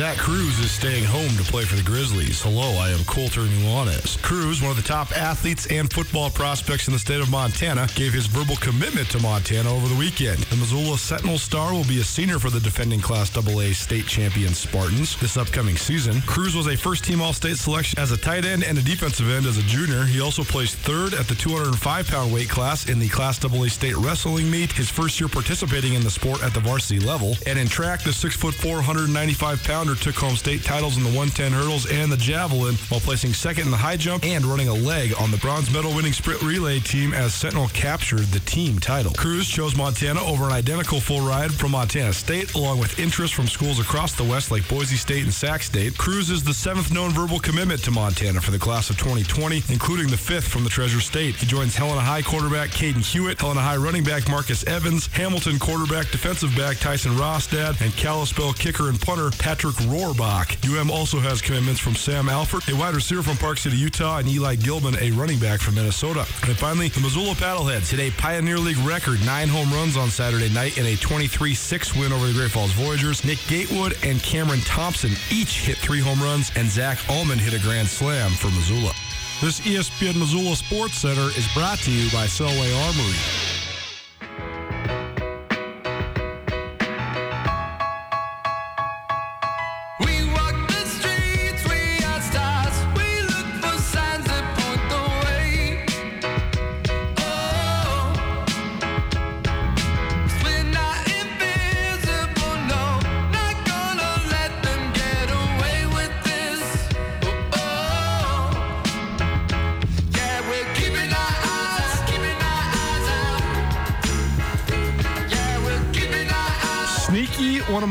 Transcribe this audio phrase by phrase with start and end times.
[0.00, 2.40] Zach Cruz is staying home to play for the Grizzlies.
[2.40, 4.16] Hello, I am Colter Nuanez.
[4.22, 8.14] Cruz, one of the top athletes and football prospects in the state of Montana, gave
[8.14, 10.38] his verbal commitment to Montana over the weekend.
[10.44, 14.54] The Missoula Sentinel star will be a senior for the defending Class AA state champion
[14.54, 16.22] Spartans this upcoming season.
[16.22, 19.28] Cruz was a first team All State selection as a tight end and a defensive
[19.28, 20.04] end as a junior.
[20.04, 23.98] He also placed third at the 205 pound weight class in the Class AA state
[23.98, 27.36] wrestling meet, his first year participating in the sport at the varsity level.
[27.46, 31.90] And in track, the 6'4, 195 pounder took home state titles in the 110 hurdles
[31.90, 35.30] and the javelin while placing second in the high jump and running a leg on
[35.30, 39.12] the bronze medal winning sprint relay team as Sentinel captured the team title.
[39.14, 43.46] Cruz chose Montana over an identical full ride from Montana State, along with interest from
[43.46, 45.96] schools across the West like Boise State and Sac State.
[45.96, 50.08] Cruz is the seventh known verbal commitment to Montana for the class of 2020, including
[50.08, 51.36] the fifth from the Treasure State.
[51.36, 56.10] He joins Helena High quarterback Caden Hewitt, Helena High running back Marcus Evans, Hamilton quarterback
[56.10, 60.56] defensive back Tyson Rostad, and Kalispell kicker and punter Patrick Rohrbach.
[60.68, 64.28] UM also has commitments from Sam Alford, a wide receiver from Park City, Utah, and
[64.28, 66.20] Eli Gilman, a running back from Minnesota.
[66.46, 70.48] And finally, the Missoula Paddleheads hit a Pioneer League record nine home runs on Saturday
[70.52, 73.24] night in a 23-6 win over the Great Falls Voyagers.
[73.24, 77.60] Nick Gatewood and Cameron Thompson each hit three home runs, and Zach Ullman hit a
[77.60, 78.92] grand slam for Missoula.
[79.40, 83.49] This ESPN Missoula Sports Center is brought to you by Selway Armory.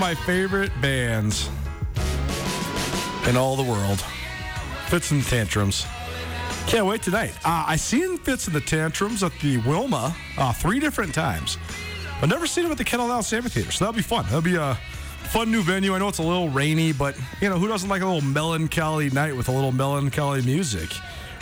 [0.09, 1.51] My favorite bands
[3.27, 4.03] in all the world.
[4.87, 5.85] Fitz and Tantrums.
[6.65, 7.37] Can't wait tonight.
[7.45, 11.59] Uh, I seen Fitz and the Tantrums at the Wilma uh, three different times.
[12.23, 14.23] I've never seen them at the KettleHouse Amphitheater, so that'll be fun.
[14.23, 14.73] That'll be a
[15.25, 15.93] fun new venue.
[15.93, 19.11] I know it's a little rainy, but you know who doesn't like a little melancholy
[19.11, 20.89] night with a little melancholy music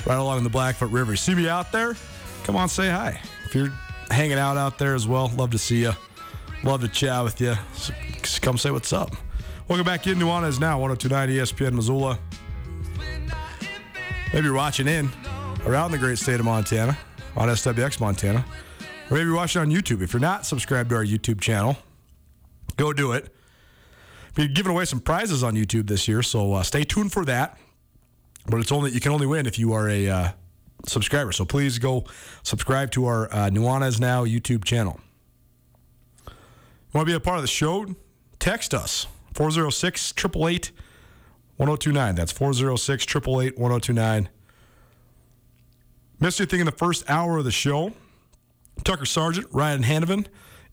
[0.05, 1.15] right along the Blackfoot River?
[1.15, 1.95] See me out there?
[2.43, 3.21] Come on, say hi.
[3.45, 3.71] If you're
[4.11, 5.93] hanging out out there as well, love to see you.
[6.67, 7.55] Love to chat with you.
[7.75, 7.93] So
[8.41, 9.15] come say what's up.
[9.69, 12.19] Welcome back in Nuanez now, 1029 ESPN Missoula.
[14.33, 15.09] Maybe you're watching in
[15.65, 16.97] around the great state of Montana
[17.37, 18.43] on SWX Montana.
[19.09, 20.01] or maybe watch it on YouTube.
[20.01, 21.77] If you're not subscribed to our YouTube channel,
[22.75, 23.33] go do it.
[24.35, 27.57] We're giving away some prizes on YouTube this year, so uh, stay tuned for that.
[28.45, 30.31] But it's only you can only win if you are a uh,
[30.85, 31.31] subscriber.
[31.31, 32.03] So please go
[32.43, 34.99] subscribe to our uh, Nuanez Now YouTube channel.
[36.97, 37.85] Want to be a part of the show?
[38.39, 39.05] Text us
[39.35, 40.71] 406 888
[41.57, 42.15] 1029.
[42.15, 44.29] That's 406 888 1029.
[46.19, 47.93] Missed anything in the first hour of the show?
[48.83, 50.25] Tucker Sargent, Ryan Hanovan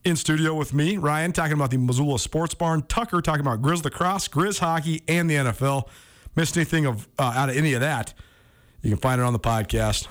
[0.02, 0.96] in studio with me.
[0.96, 2.80] Ryan talking about the Missoula Sports Barn.
[2.88, 5.90] Tucker talking about Grizz lacrosse, Grizz hockey, and the NFL.
[6.36, 8.14] Missed anything of uh, out of any of that?
[8.80, 10.08] You can find it on the podcast,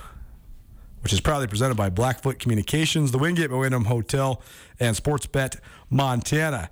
[1.04, 4.40] which is proudly presented by Blackfoot Communications, the Wingate Wyndham Hotel,
[4.80, 5.60] and Sportsbet
[5.90, 6.70] Montana.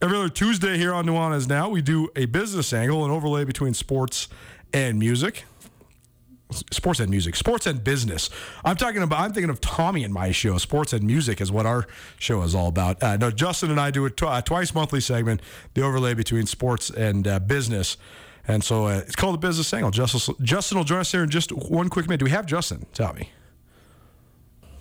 [0.00, 3.74] Every other Tuesday here on Nuanez Now, we do a business angle, an overlay between
[3.74, 4.28] sports
[4.72, 5.44] and music
[6.70, 8.30] sports and music, sports and business.
[8.64, 9.20] I'm talking about.
[9.20, 10.56] I'm thinking of Tommy and my show.
[10.58, 11.86] Sports and music is what our
[12.18, 13.02] show is all about.
[13.02, 15.42] Uh, no, Justin and I do a tw- uh, twice monthly segment,
[15.74, 17.96] the overlay between sports and uh, business.
[18.46, 19.90] And so uh, it's called the Business Angle.
[19.90, 22.18] Justin, Justin will join us here in just one quick minute.
[22.18, 22.86] Do we have Justin?
[23.16, 23.30] Me.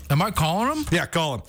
[0.09, 0.85] Am I calling him?
[0.91, 1.41] Yeah, call him.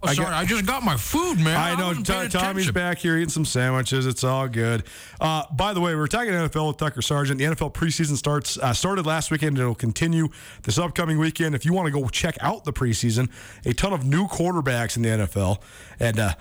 [0.00, 1.56] Oh, I sorry, got- I just got my food, man.
[1.56, 4.06] I know T- Tommy's back here eating some sandwiches.
[4.06, 4.84] It's all good.
[5.20, 7.38] Uh, by the way, we're talking NFL with Tucker Sargent.
[7.38, 9.56] The NFL preseason starts uh, started last weekend.
[9.56, 10.28] And it'll continue
[10.62, 11.56] this upcoming weekend.
[11.56, 13.28] If you want to go check out the preseason,
[13.66, 15.60] a ton of new quarterbacks in the NFL,
[15.98, 16.34] and uh,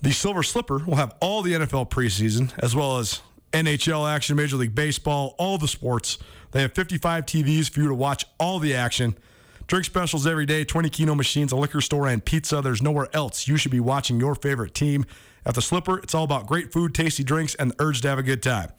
[0.00, 3.20] the Silver Slipper will have all the NFL preseason as well as
[3.52, 6.16] NHL action, Major League Baseball, all the sports.
[6.52, 9.18] They have 55 TVs for you to watch all the action.
[9.66, 12.60] Drink specials every day, 20 Keno machines, a liquor store, and pizza.
[12.60, 15.04] There's nowhere else you should be watching your favorite team.
[15.44, 18.18] At the Slipper, it's all about great food, tasty drinks, and the urge to have
[18.18, 18.70] a good time.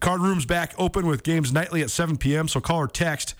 [0.00, 2.48] Card room's back open with games nightly at 7 p.m.
[2.48, 3.34] So call or text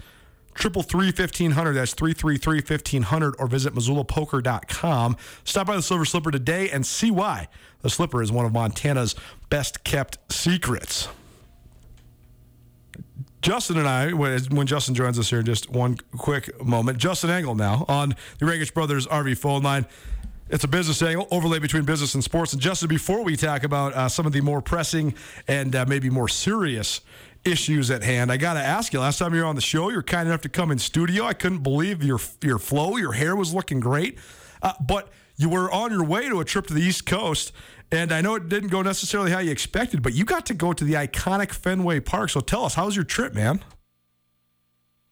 [0.55, 1.75] triple three fifteen hundred.
[1.75, 5.17] That's three three three fifteen hundred, or visit MissoulaPoker.com.
[5.45, 7.49] Stop by the Silver Slipper today and see why
[7.81, 9.15] the Slipper is one of Montana's
[9.49, 11.09] best kept secrets.
[13.43, 17.87] Justin and I, when Justin joins us here just one quick moment, Justin Angle now
[17.89, 19.87] on the Regish Brothers RV phone line.
[20.51, 22.53] It's a business angle, overlay between business and sports.
[22.53, 25.15] And Justin, before we talk about uh, some of the more pressing
[25.47, 27.01] and uh, maybe more serious
[27.45, 29.01] issues at hand, I got to ask you.
[29.01, 31.25] Last time you were on the show, you're kind enough to come in studio.
[31.25, 32.97] I couldn't believe your your flow.
[32.97, 34.19] Your hair was looking great,
[34.61, 37.53] uh, but you were on your way to a trip to the East Coast.
[37.93, 40.73] And I know it didn't go necessarily how you expected, but you got to go
[40.73, 42.31] to the iconic Fenway Park.
[42.31, 43.65] So tell us, how was your trip, man?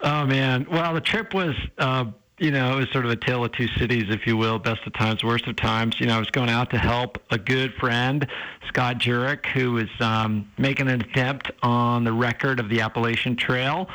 [0.01, 2.05] Oh man, well the trip was, uh,
[2.39, 4.61] you know, it was sort of a tale of two cities, if you will.
[4.61, 5.99] Best of times, worst of times.
[5.99, 8.29] You know, I was going out to help a good friend,
[8.69, 13.89] Scott Jurek, who was um, making an attempt on the record of the Appalachian Trail.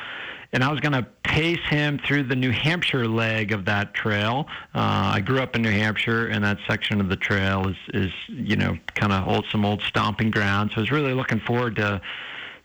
[0.54, 4.48] And I was going to pace him through the New Hampshire leg of that trail.
[4.76, 8.12] Uh, I grew up in New Hampshire, and that section of the trail is, is
[8.30, 10.72] you know, kind of old, some old stomping ground.
[10.72, 12.00] So I was really looking forward to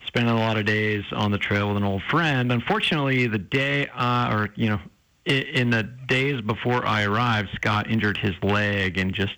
[0.05, 2.51] spending a lot of days on the trail with an old friend.
[2.51, 4.79] Unfortunately, the day, uh, or you know,
[5.25, 9.37] in the days before I arrived, Scott injured his leg and just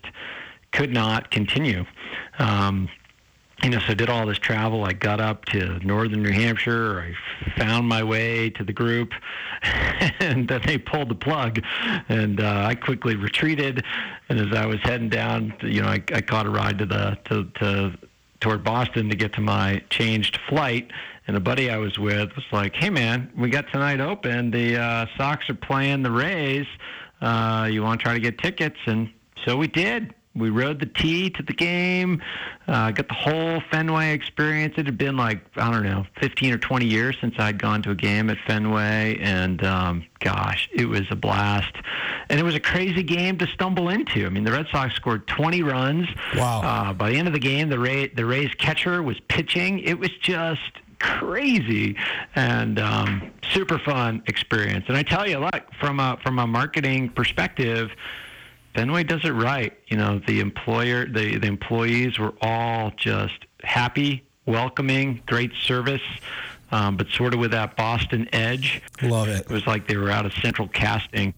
[0.72, 1.84] could not continue.
[2.38, 2.88] Um,
[3.62, 4.84] you know, so I did all this travel.
[4.84, 7.14] I got up to northern New Hampshire.
[7.46, 9.12] I found my way to the group,
[9.62, 11.60] and then they pulled the plug,
[12.08, 13.84] and uh, I quickly retreated.
[14.28, 17.18] And as I was heading down, you know, I, I caught a ride to the
[17.26, 17.98] to, to
[18.40, 20.90] toward Boston to get to my changed flight.
[21.28, 24.50] And a buddy I was with was like, "Hey, man, we got tonight open.
[24.50, 26.66] The uh, Sox are playing the Rays.
[27.20, 29.12] Uh, you want to try to get tickets?" And
[29.44, 30.14] so we did.
[30.34, 32.22] We rode the T to the game.
[32.66, 34.74] Uh, got the whole Fenway experience.
[34.78, 37.90] It had been like I don't know, 15 or 20 years since I'd gone to
[37.90, 41.74] a game at Fenway, and um, gosh, it was a blast.
[42.30, 44.24] And it was a crazy game to stumble into.
[44.24, 46.08] I mean, the Red Sox scored 20 runs.
[46.34, 46.62] Wow.
[46.62, 49.80] Uh, by the end of the game, the Ray, the Rays catcher was pitching.
[49.80, 50.60] It was just
[51.02, 51.96] crazy
[52.36, 54.84] and um, super fun experience.
[54.88, 57.90] And I tell you, look from a from a marketing perspective.
[58.74, 59.72] Fenway does it right.
[59.88, 66.02] You know, the employer, the, the employees were all just happy, welcoming, great service,
[66.70, 68.82] um, but sort of with that Boston edge.
[69.02, 69.40] Love it.
[69.42, 71.34] It was like they were out of central casting,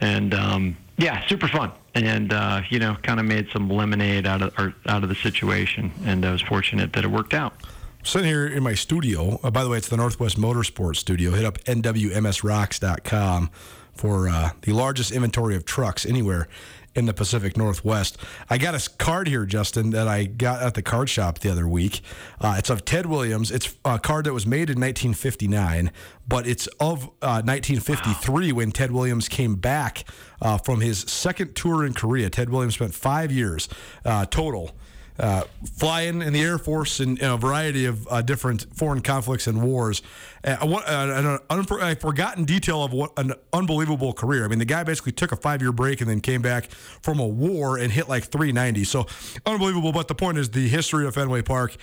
[0.00, 1.70] and um, yeah, super fun.
[1.94, 5.14] And uh, you know, kind of made some lemonade out of or, out of the
[5.14, 5.92] situation.
[6.04, 7.54] And I was fortunate that it worked out.
[8.02, 9.38] sitting here in my studio.
[9.44, 11.30] Uh, by the way, it's the Northwest Motorsports Studio.
[11.30, 13.50] Hit up nwmsrocks.com
[13.94, 16.48] for uh, the largest inventory of trucks anywhere
[16.94, 18.16] in the Pacific Northwest.
[18.48, 21.66] I got a card here, Justin, that I got at the card shop the other
[21.66, 22.02] week.
[22.40, 23.50] Uh, it's of Ted Williams.
[23.50, 25.90] It's a card that was made in 1959,
[26.26, 30.04] but it's of uh, 1953 when Ted Williams came back
[30.40, 32.30] uh, from his second tour in Korea.
[32.30, 33.68] Ted Williams spent five years
[34.04, 34.70] uh, total
[35.18, 35.44] uh,
[35.76, 39.62] flying in the Air Force in, in a variety of uh, different foreign conflicts and
[39.62, 40.02] wars.
[40.44, 44.44] Uh, uh, an, a forgotten detail of what an unbelievable career.
[44.44, 47.20] I mean, the guy basically took a five year break and then came back from
[47.20, 48.84] a war and hit like 390.
[48.84, 49.06] So
[49.46, 49.92] unbelievable.
[49.92, 51.76] But the point is the history of Fenway Park.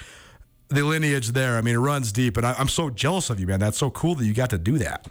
[0.69, 3.45] The lineage there, I mean, it runs deep, and I, I'm so jealous of you,
[3.45, 3.59] man.
[3.59, 5.05] That's so cool that you got to do that.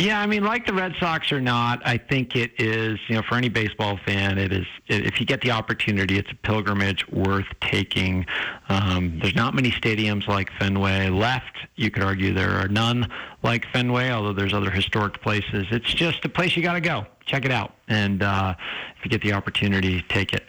[0.00, 3.22] Yeah, I mean, like the Red Sox or not, I think it is, you know,
[3.22, 7.46] for any baseball fan, it is, if you get the opportunity, it's a pilgrimage worth
[7.60, 8.24] taking.
[8.70, 11.54] Um, there's not many stadiums like Fenway left.
[11.76, 13.10] You could argue there are none
[13.42, 15.66] like Fenway, although there's other historic places.
[15.70, 17.04] It's just a place you got to go.
[17.26, 17.74] Check it out.
[17.88, 18.54] And uh,
[18.96, 20.44] if you get the opportunity, take it.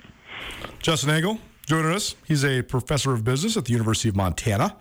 [0.80, 2.16] Justin Angle joining us.
[2.26, 4.78] He's a professor of business at the University of Montana.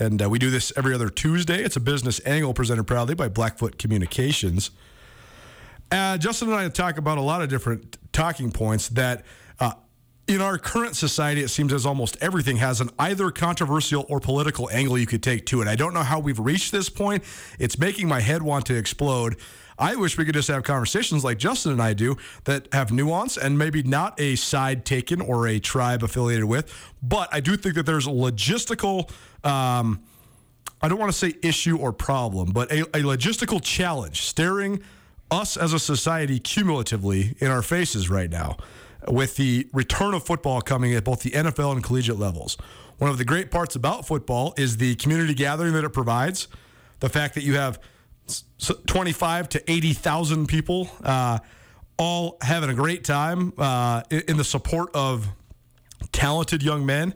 [0.00, 1.62] And uh, we do this every other Tuesday.
[1.62, 4.70] It's a business angle presented proudly by Blackfoot Communications.
[5.92, 9.24] Uh, Justin and I talk about a lot of different talking points that
[9.60, 9.72] uh,
[10.26, 14.70] in our current society, it seems as almost everything has an either controversial or political
[14.70, 15.68] angle you could take to it.
[15.68, 17.22] I don't know how we've reached this point.
[17.58, 19.36] It's making my head want to explode.
[19.80, 23.38] I wish we could just have conversations like Justin and I do that have nuance
[23.38, 26.72] and maybe not a side taken or a tribe affiliated with.
[27.02, 29.10] But I do think that there's a logistical.
[29.42, 30.02] Um,
[30.82, 34.82] I don't want to say issue or problem, but a, a, logistical challenge staring
[35.30, 38.56] us as a society cumulatively in our faces right now
[39.08, 42.58] with the return of football coming at both the NFL and collegiate levels.
[42.98, 46.48] One of the great parts about football is the community gathering that it provides,
[47.00, 47.78] the fact that you have
[48.86, 51.38] 25 to 80,000 people uh,
[51.98, 55.28] all having a great time uh, in the support of
[56.12, 57.14] talented young men.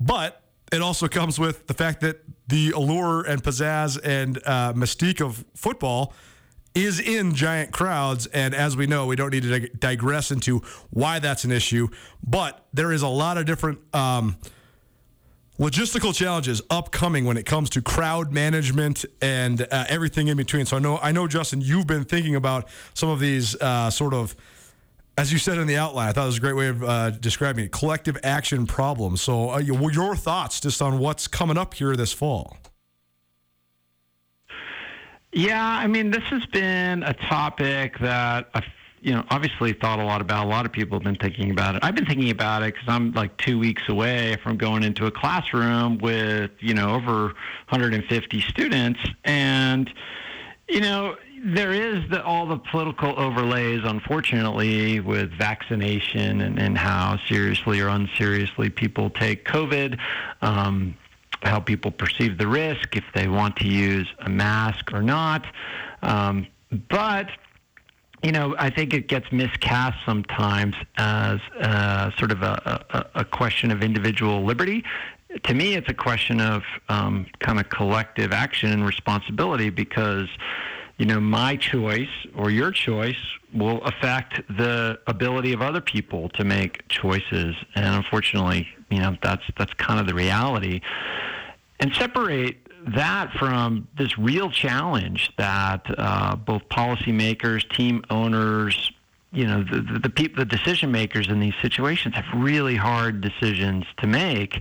[0.00, 5.20] But it also comes with the fact that the allure and pizzazz and uh, mystique
[5.20, 6.14] of football
[6.74, 8.26] is in giant crowds.
[8.26, 11.88] And as we know, we don't need to dig- digress into why that's an issue,
[12.26, 13.78] but there is a lot of different.
[13.94, 14.36] Um,
[15.58, 20.66] logistical challenges upcoming when it comes to crowd management and uh, everything in between.
[20.66, 24.14] So I know, I know, Justin, you've been thinking about some of these uh, sort
[24.14, 24.34] of,
[25.18, 26.08] as you said in the outline.
[26.08, 29.20] I thought it was a great way of uh, describing it: collective action problems.
[29.20, 32.56] So, uh, your, thoughts just on what's coming up here this fall?
[35.34, 38.62] Yeah, I mean, this has been a topic that I
[39.02, 40.46] you know, obviously thought a lot about.
[40.46, 41.84] A lot of people have been thinking about it.
[41.84, 45.10] I've been thinking about it because I'm like two weeks away from going into a
[45.10, 47.26] classroom with, you know, over
[47.68, 49.00] 150 students.
[49.24, 49.92] And,
[50.68, 57.18] you know, there is the, all the political overlays, unfortunately, with vaccination and, and how
[57.28, 59.98] seriously or unseriously people take COVID.
[60.42, 60.96] Um,
[61.42, 65.44] how people perceive the risk, if they want to use a mask or not.
[66.00, 66.46] Um,
[66.88, 67.30] but
[68.22, 73.24] you know, I think it gets miscast sometimes as uh, sort of a, a, a,
[73.24, 74.84] question of individual liberty.
[75.44, 80.28] To me, it's a question of um, kind of collective action and responsibility because,
[80.98, 83.16] you know, my choice or your choice
[83.52, 87.56] will affect the ability of other people to make choices.
[87.74, 90.80] And unfortunately, you know, that's that's kind of the reality.
[91.80, 92.58] And separate
[92.88, 98.92] that from this real challenge that uh, both policymakers, team owners,
[99.32, 103.84] you know, the, the, the the decision makers in these situations have really hard decisions
[103.98, 104.60] to make.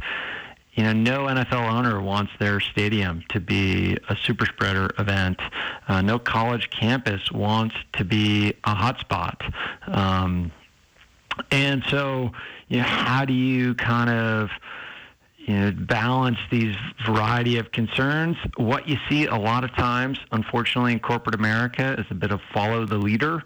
[0.73, 5.39] You know, no NFL owner wants their stadium to be a super spreader event.
[5.87, 9.53] Uh, no college campus wants to be a hotspot.
[9.87, 10.51] Um,
[11.49, 12.31] and so,
[12.69, 14.49] you know, how do you kind of
[15.51, 18.37] you know, balance these variety of concerns.
[18.55, 22.39] What you see a lot of times, unfortunately, in corporate America is a bit of
[22.53, 23.43] follow the leader.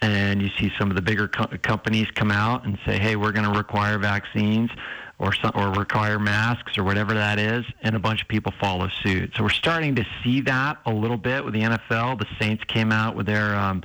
[0.00, 3.30] And you see some of the bigger co- companies come out and say, hey, we're
[3.32, 4.70] going to require vaccines
[5.18, 8.88] or, some, or require masks or whatever that is, and a bunch of people follow
[9.02, 9.32] suit.
[9.36, 12.18] So we're starting to see that a little bit with the NFL.
[12.18, 13.82] The Saints came out with their um,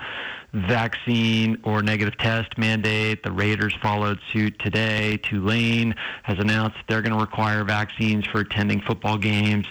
[0.54, 3.24] vaccine or negative test mandate.
[3.24, 5.18] The Raiders followed suit today.
[5.18, 9.66] Tulane has announced they're going to require vaccines for attending football games.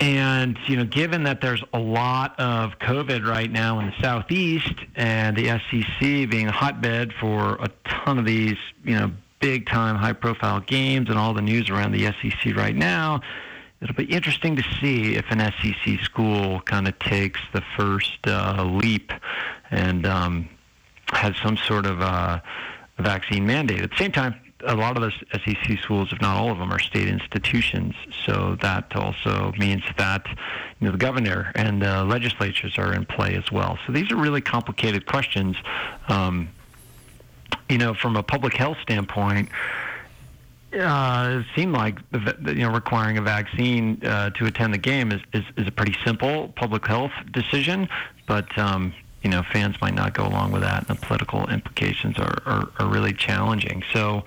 [0.00, 4.74] And, you know, given that there's a lot of COVID right now in the Southeast
[4.96, 9.96] and the SEC being a hotbed for a ton of these, you know, big time
[9.96, 13.20] high profile games and all the news around the SEC right now,
[13.82, 18.64] it'll be interesting to see if an SEC school kind of takes the first uh,
[18.64, 19.12] leap
[19.70, 20.48] and um,
[21.08, 22.40] has some sort of uh,
[22.98, 23.82] vaccine mandate.
[23.82, 24.34] At the same time,
[24.66, 27.94] a lot of the SEC schools, if not all of them, are state institutions.
[28.26, 33.34] So that also means that you know the governor and the legislatures are in play
[33.36, 33.78] as well.
[33.86, 35.56] So these are really complicated questions.
[36.08, 36.50] Um,
[37.68, 39.48] you know, from a public health standpoint,
[40.78, 45.20] uh, it seemed like you know requiring a vaccine uh, to attend the game is,
[45.32, 47.88] is, is a pretty simple public health decision,
[48.26, 52.18] but um, you know fans might not go along with that, and the political implications
[52.18, 53.82] are, are, are really challenging.
[53.92, 54.24] So.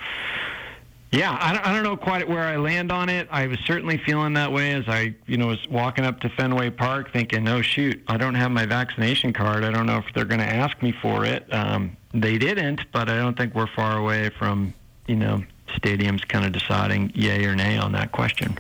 [1.12, 3.28] Yeah, I don't, I don't know quite where I land on it.
[3.30, 6.72] I was certainly feeling that way as I, you know, was walking up to Fenway
[6.72, 9.64] Park, thinking, "No, shoot, I don't have my vaccination card.
[9.64, 13.10] I don't know if they're going to ask me for it." Um, they didn't, but
[13.10, 14.74] I don't think we're far away from,
[15.06, 15.44] you know,
[15.78, 18.58] stadiums kind of deciding yay or nay on that question.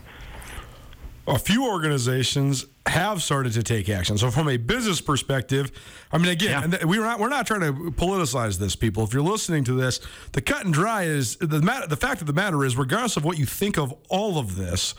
[1.28, 4.18] a few organizations have started to take action.
[4.18, 5.72] So, from a business perspective,
[6.12, 6.86] I mean, again, Yeah.
[6.86, 9.04] we're not we're not trying to politicize this, people.
[9.04, 10.00] If you're listening to this,
[10.34, 11.88] the cut and dry is the matter.
[11.88, 14.96] The fact of the matter is, regardless of what you think of all of this,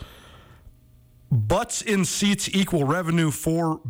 [1.31, 3.81] butts in seats equal revenue for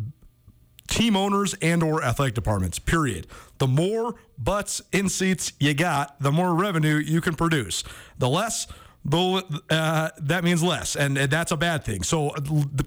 [0.87, 3.25] team owners and or athletic departments period
[3.57, 7.83] the more butts in seats you got the more revenue you can produce
[8.19, 8.67] the less
[9.13, 12.03] uh, that means less and, and that's a bad thing.
[12.03, 12.31] So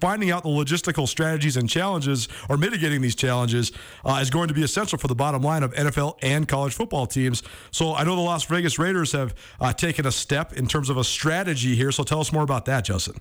[0.00, 3.72] finding out the logistical strategies and challenges or mitigating these challenges
[4.04, 7.06] uh, is going to be essential for the bottom line of nfl and college football
[7.06, 7.42] teams.
[7.70, 10.96] So i know the las vegas raiders have uh, taken a step in terms of
[10.96, 13.14] a strategy here so tell us more about that justin.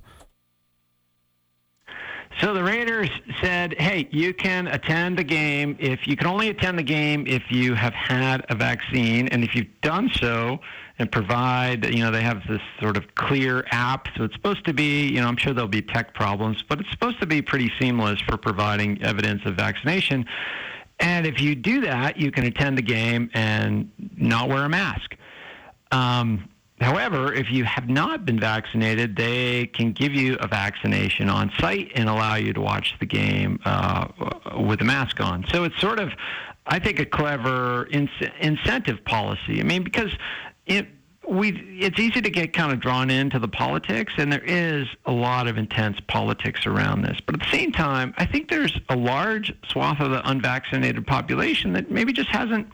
[2.42, 3.10] So the Raiders
[3.42, 7.42] said, "Hey, you can attend the game if you can only attend the game if
[7.50, 10.60] you have had a vaccine, and if you've done so,
[11.00, 14.08] and provide, you know, they have this sort of clear app.
[14.18, 16.90] So it's supposed to be, you know, I'm sure there'll be tech problems, but it's
[16.90, 20.26] supposed to be pretty seamless for providing evidence of vaccination.
[21.00, 25.16] And if you do that, you can attend the game and not wear a mask."
[25.92, 26.50] Um,
[26.82, 31.92] however, if you have not been vaccinated, they can give you a vaccination on site
[31.96, 34.08] and allow you to watch the game uh,
[34.60, 35.46] with a mask on.
[35.50, 36.12] So it's sort of,
[36.66, 39.60] I think, a clever in- incentive policy.
[39.60, 40.12] I mean, because
[40.68, 40.88] it.
[41.28, 41.50] We,
[41.82, 45.48] it's easy to get kind of drawn into the politics, and there is a lot
[45.48, 47.18] of intense politics around this.
[47.26, 51.74] But at the same time, I think there's a large swath of the unvaccinated population
[51.74, 52.70] that maybe just hasn't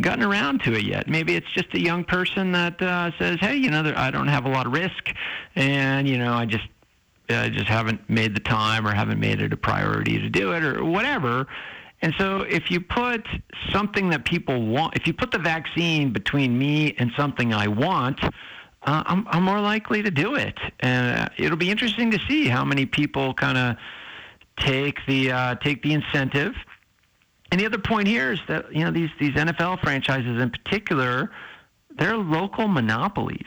[0.00, 1.08] gotten around to it yet.
[1.08, 4.46] Maybe it's just a young person that uh, says, "Hey, you know, I don't have
[4.46, 5.10] a lot of risk,
[5.54, 6.68] and you know, I just
[7.28, 10.62] I just haven't made the time or haven't made it a priority to do it
[10.62, 11.46] or whatever."
[12.02, 13.26] And so, if you put
[13.70, 18.22] something that people want, if you put the vaccine between me and something I want,
[18.24, 18.28] uh,
[18.82, 20.58] I'm, I'm more likely to do it.
[20.80, 23.76] And uh, it'll be interesting to see how many people kind of
[24.58, 26.54] take the uh, take the incentive
[27.50, 31.30] and the other point here is that you know these these NFL franchises in particular,
[31.96, 33.46] they're local monopolies,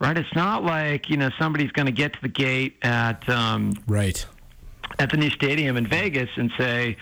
[0.00, 0.16] right?
[0.16, 4.24] It's not like you know somebody's going to get to the gate at um, right
[4.98, 6.96] at the new stadium in Vegas and say,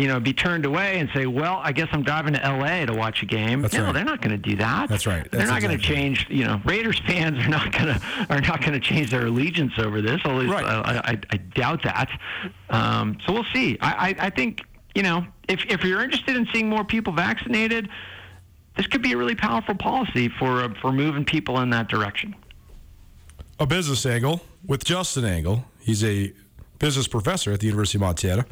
[0.00, 2.86] you know, be turned away and say, well, I guess I'm driving to L.A.
[2.86, 3.60] to watch a game.
[3.60, 3.92] That's no, right.
[3.92, 4.88] they're not going to do that.
[4.88, 5.30] That's right.
[5.30, 6.26] they're That's not going to change.
[6.30, 9.74] You know, Raiders fans are not going to are not going to change their allegiance
[9.78, 10.18] over this.
[10.24, 10.64] At least Right.
[10.64, 12.10] I, I, I doubt that.
[12.70, 13.76] Um, so we'll see.
[13.82, 14.62] I, I, I think
[14.94, 17.90] you know, if if you're interested in seeing more people vaccinated,
[18.78, 22.34] this could be a really powerful policy for uh, for moving people in that direction.
[23.58, 25.66] a business angle with Justin Angle.
[25.78, 26.32] He's a
[26.78, 28.46] business professor at the University of Montana,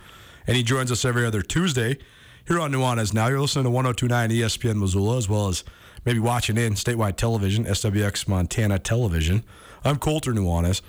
[0.48, 1.98] and he joins us every other Tuesday
[2.46, 3.28] here on Nuanez Now.
[3.28, 5.62] You're listening to 1029 ESPN Missoula, as well as
[6.06, 9.44] maybe watching in statewide television, SWX Montana Television.
[9.84, 10.80] I'm Colter Nuanez.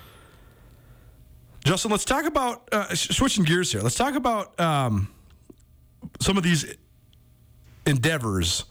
[1.65, 3.81] Justin, let's talk about uh, switching gears here.
[3.81, 5.09] Let's talk about um,
[6.21, 6.73] some of these
[7.85, 8.63] endeavors,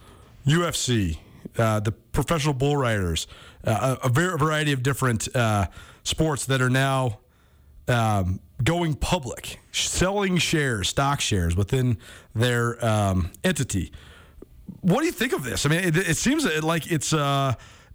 [0.46, 1.18] UFC,
[1.58, 3.26] uh, the professional bull riders,
[3.62, 5.66] uh, a, a variety of different uh,
[6.02, 7.18] sports that are now
[7.88, 11.98] um, going public, selling shares, stock shares within
[12.34, 13.92] their um, entity.
[14.80, 15.64] What do you think of this?
[15.64, 17.54] I mean, it, it seems like it's uh,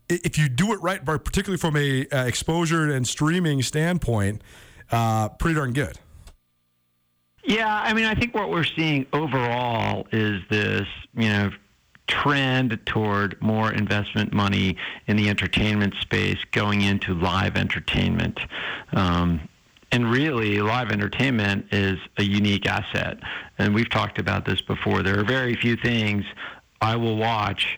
[0.10, 4.41] if you do it right, particularly from a uh, exposure and streaming standpoint,
[4.91, 5.99] uh, pretty darn good.
[7.43, 11.52] Yeah, I mean, I think what we're seeing overall is this, you know,
[12.08, 18.39] trend toward more investment money in the entertainment space going into live entertainment.
[18.93, 19.49] Um,
[19.93, 23.19] and really, live entertainment is a unique asset.
[23.60, 25.03] And we've talked about this before.
[25.03, 26.25] There are very few things
[26.82, 27.77] I will watch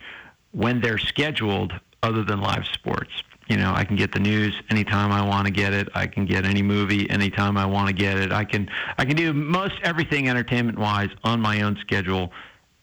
[0.54, 3.12] when they're scheduled other than live sports.
[3.49, 5.89] You know, I can get the news anytime I want to get it.
[5.93, 8.32] I can get any movie anytime I want to get it.
[8.32, 12.32] I can I can do most everything entertainment wise on my own schedule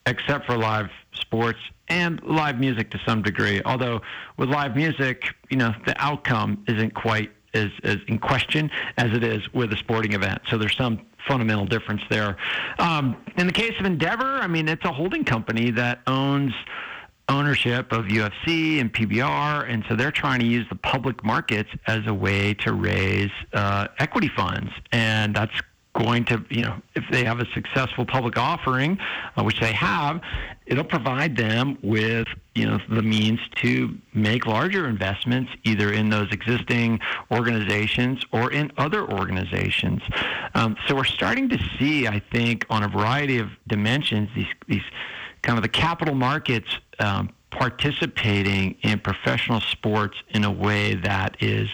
[0.05, 3.63] except for live sports and live music to some degree.
[3.65, 4.03] Although
[4.37, 9.25] with live music, you know, the outcome isn't quite as, as in question as it
[9.25, 10.41] is with a sporting event.
[10.49, 12.37] So there's some fundamental difference there.
[12.79, 16.53] Um, in the case of Endeavor, I mean, it's a holding company that owns
[17.29, 22.07] ownership of UFC and PBR, and so they're trying to use the public markets as
[22.07, 25.55] a way to raise uh, equity funds, and that's
[25.95, 28.99] going to, you know, if they have a successful public offering,
[29.37, 30.21] uh, which they have,
[30.67, 36.31] it'll provide them with, you know, the means to make larger investments either in those
[36.33, 40.03] existing organizations or in other organizations.
[40.55, 44.85] Um, so we're starting to see, I think, on a variety of dimensions, these these
[45.43, 51.69] kind of the capital markets um, participating in professional sports in a way that is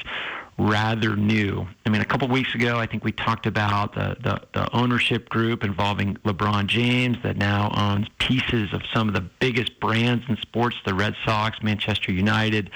[0.58, 1.66] rather new.
[1.86, 5.28] I mean, a couple weeks ago, I think we talked about the, the, the, ownership
[5.28, 10.36] group involving LeBron James that now owns pieces of some of the biggest brands in
[10.38, 12.70] sports, the Red Sox, Manchester United,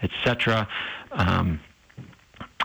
[0.00, 0.68] etc.
[1.10, 1.60] Um,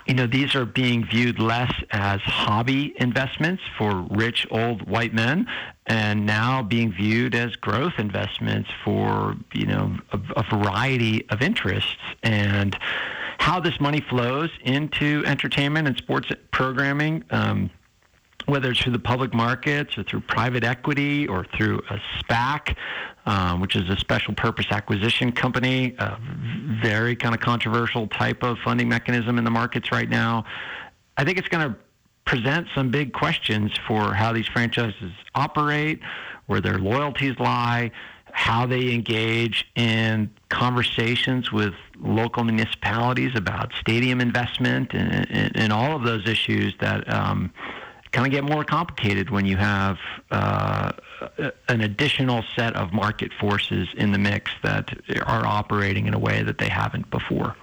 [0.06, 5.46] you know, these are being viewed less as hobby investments for rich old white men
[5.86, 11.96] and now being viewed as growth investments for, you know, a, a variety of interests.
[12.22, 12.76] And
[13.40, 17.70] how this money flows into entertainment and sports programming, um,
[18.44, 22.76] whether it's through the public markets or through private equity or through a SPAC,
[23.24, 26.18] um, which is a special purpose acquisition company, a
[26.82, 30.44] very kind of controversial type of funding mechanism in the markets right now.
[31.16, 31.76] I think it's going to
[32.26, 36.00] present some big questions for how these franchises operate,
[36.44, 37.90] where their loyalties lie,
[38.32, 45.94] how they engage in conversations with local municipalities about stadium investment and, and, and all
[45.96, 47.52] of those issues that um,
[48.12, 49.98] kind of get more complicated when you have
[50.30, 50.92] uh,
[51.68, 54.90] an additional set of market forces in the mix that
[55.26, 57.54] are operating in a way that they haven't before.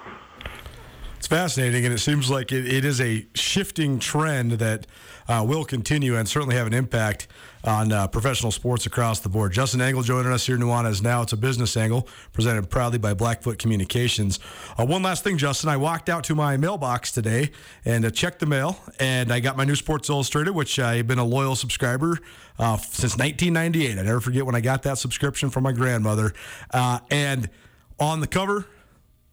[1.17, 4.85] It's fascinating, and it seems like it, it is a shifting trend that
[5.27, 7.27] uh, will continue and certainly have an impact
[7.67, 9.51] on uh, professional sports across the board.
[9.51, 11.21] Justin Angle joining us here, Nuanez Now.
[11.21, 14.39] It's a business angle presented proudly by Blackfoot Communications.
[14.77, 15.69] Uh, one last thing, Justin.
[15.69, 17.51] I walked out to my mailbox today
[17.83, 21.19] and uh, checked the mail, and I got my new Sports Illustrated, which I've been
[21.19, 22.17] a loyal subscriber
[22.57, 23.99] uh, since 1998.
[23.99, 26.33] I never forget when I got that subscription from my grandmother.
[26.71, 27.49] Uh, and
[27.99, 28.65] on the cover,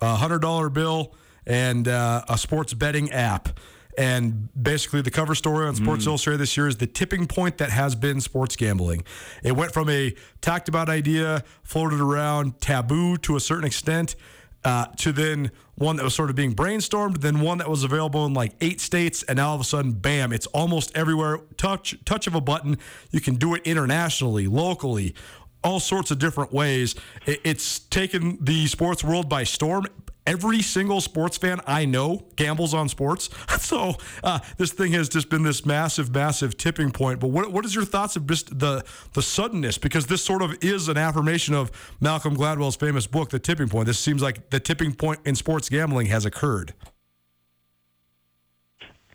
[0.01, 1.15] a $100 bill
[1.47, 3.61] and uh, a sports betting app.
[3.97, 6.09] And basically, the cover story on Sports mm.
[6.09, 9.05] Illustrated this year is the tipping point that has been sports gambling.
[9.43, 14.17] It went from a talked about idea, floated around, taboo to a certain extent,
[14.65, 18.25] uh, to then one that was sort of being brainstormed, then one that was available
[18.27, 21.39] in like eight states, and now all of a sudden, bam, it's almost everywhere.
[21.57, 22.79] Touch touch of a button,
[23.11, 25.15] you can do it internationally, locally,
[25.63, 26.95] all sorts of different ways.
[27.27, 29.87] It's taken the sports world by storm
[30.27, 33.31] every single sports fan I know gambles on sports.
[33.65, 37.19] So uh, this thing has just been this massive, massive tipping point.
[37.19, 38.85] But what what is your thoughts of just the
[39.15, 39.79] the suddenness?
[39.79, 43.87] Because this sort of is an affirmation of Malcolm Gladwell's famous book, The Tipping Point.
[43.87, 46.75] This seems like the tipping point in sports gambling has occurred.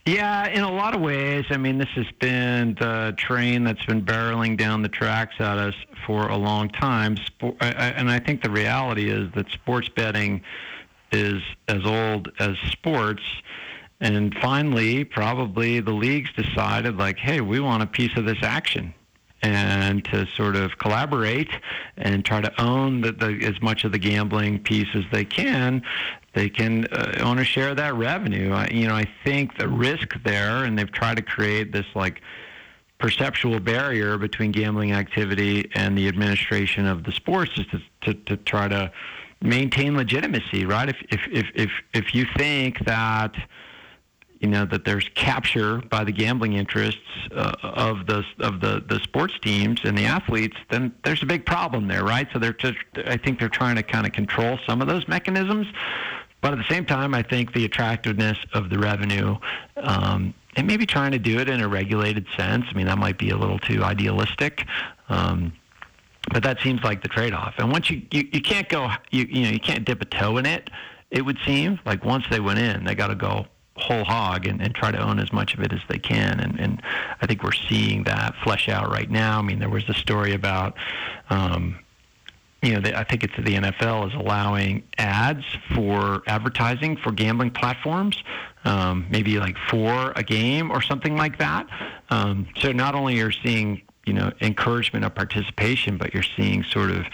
[0.07, 1.45] Yeah, in a lot of ways.
[1.51, 5.75] I mean, this has been the train that's been barreling down the tracks at us
[6.07, 7.17] for a long time.
[7.61, 10.41] And I think the reality is that sports betting
[11.11, 13.23] is as old as sports.
[14.01, 18.93] And finally, probably the leagues decided, like, hey, we want a piece of this action
[19.41, 21.49] and to sort of collaborate
[21.97, 25.81] and try to own the, the, as much of the gambling piece as they can,
[26.33, 28.51] they can uh, own a share of that revenue.
[28.51, 32.21] I, you know, I think the risk there, and they've tried to create this like
[32.99, 38.37] perceptual barrier between gambling activity and the administration of the sports, is to, to, to
[38.37, 38.91] try to
[39.41, 40.89] maintain legitimacy, right?
[40.89, 43.35] If if if if if you think that
[44.39, 47.01] you know that there's capture by the gambling interests
[47.35, 51.45] uh, of the of the the sports teams and the athletes, then there's a big
[51.45, 52.27] problem there, right?
[52.33, 55.67] So they're just I think they're trying to kind of control some of those mechanisms,
[56.41, 59.37] but at the same time, I think the attractiveness of the revenue.
[59.77, 62.65] Um, and maybe trying to do it in a regulated sense.
[62.69, 64.65] I mean, that might be a little too idealistic.
[65.07, 65.53] Um,
[66.31, 67.55] but that seems like the trade-off.
[67.57, 70.37] And once you, you, you can't go, you, you know, you can't dip a toe
[70.37, 70.69] in it.
[71.11, 73.45] It would seem like once they went in, they got to go
[73.79, 76.39] whole hog and, and try to own as much of it as they can.
[76.39, 76.81] And, and
[77.21, 79.39] I think we're seeing that flesh out right now.
[79.39, 80.75] I mean, there was a story about,
[81.29, 81.79] um,
[82.61, 87.51] you know, the, I think it's the NFL is allowing ads for advertising for gambling
[87.51, 88.21] platforms,
[88.65, 91.67] um, maybe like for a game or something like that.
[92.09, 96.89] Um, so not only are seeing you know encouragement of participation, but you're seeing sort
[96.89, 97.05] of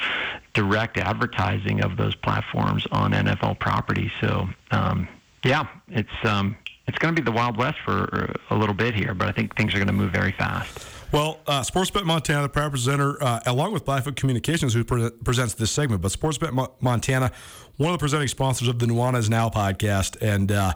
[0.53, 4.10] direct advertising of those platforms on NFL property.
[4.21, 5.10] So um,
[5.43, 6.55] yeah, it's um,
[6.88, 9.58] it's going to be the Wild West for a little bit here, but I think
[9.58, 10.88] things are going to move very fast.
[11.12, 15.53] Well, uh, Sportsbet Montana, the proud presenter, uh, along with Blackfoot Communications, who pre- presents
[15.53, 17.31] this segment, but Sportsbet Mo- Montana,
[17.77, 20.73] one of the presenting sponsors of the Nuanez Now podcast, and uh,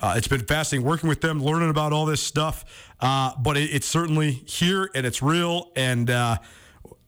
[0.00, 2.64] uh, it's been fascinating working with them, learning about all this stuff.
[3.00, 6.38] Uh, but it, it's certainly here and it's real, and uh,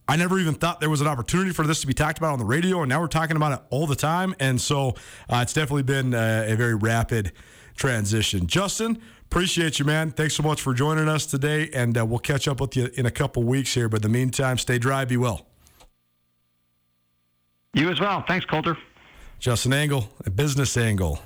[0.08, 2.38] I never even thought there was an opportunity for this to be talked about on
[2.40, 4.96] the radio, and now we're talking about it all the time, and so
[5.28, 7.32] uh, it's definitely been uh, a very rapid
[7.76, 8.46] transition.
[8.46, 10.10] Justin, appreciate you, man.
[10.10, 13.06] Thanks so much for joining us today, and uh, we'll catch up with you in
[13.06, 13.88] a couple weeks here.
[13.88, 15.46] But in the meantime, stay dry, be well.
[17.72, 18.24] You as well.
[18.26, 18.76] Thanks, Colter.
[19.38, 21.20] Justin Angle, a business angle.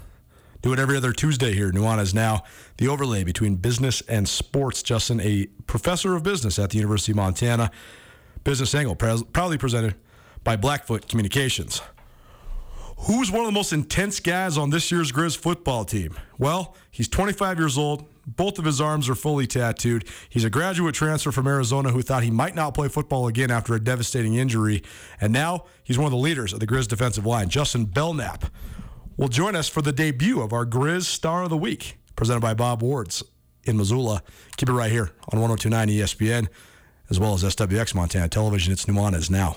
[0.64, 1.70] Do it every other Tuesday here.
[1.70, 2.42] Nuanez now
[2.78, 4.82] the overlay between business and sports.
[4.82, 7.70] Justin, a professor of business at the University of Montana.
[8.44, 9.94] Business Angle, pr- proudly presented
[10.42, 11.82] by Blackfoot Communications.
[13.00, 16.18] Who's one of the most intense guys on this year's Grizz football team?
[16.38, 18.06] Well, he's 25 years old.
[18.26, 20.08] Both of his arms are fully tattooed.
[20.30, 23.74] He's a graduate transfer from Arizona who thought he might not play football again after
[23.74, 24.82] a devastating injury.
[25.20, 27.50] And now he's one of the leaders of the Grizz defensive line.
[27.50, 28.46] Justin Belknap
[29.16, 32.54] will join us for the debut of our Grizz Star of the Week, presented by
[32.54, 33.22] Bob Wards
[33.64, 34.22] in Missoula.
[34.56, 36.48] Keep it right here on 1029 ESPN,
[37.10, 38.72] as well as SWX Montana Television.
[38.72, 39.56] It's Nuanez now.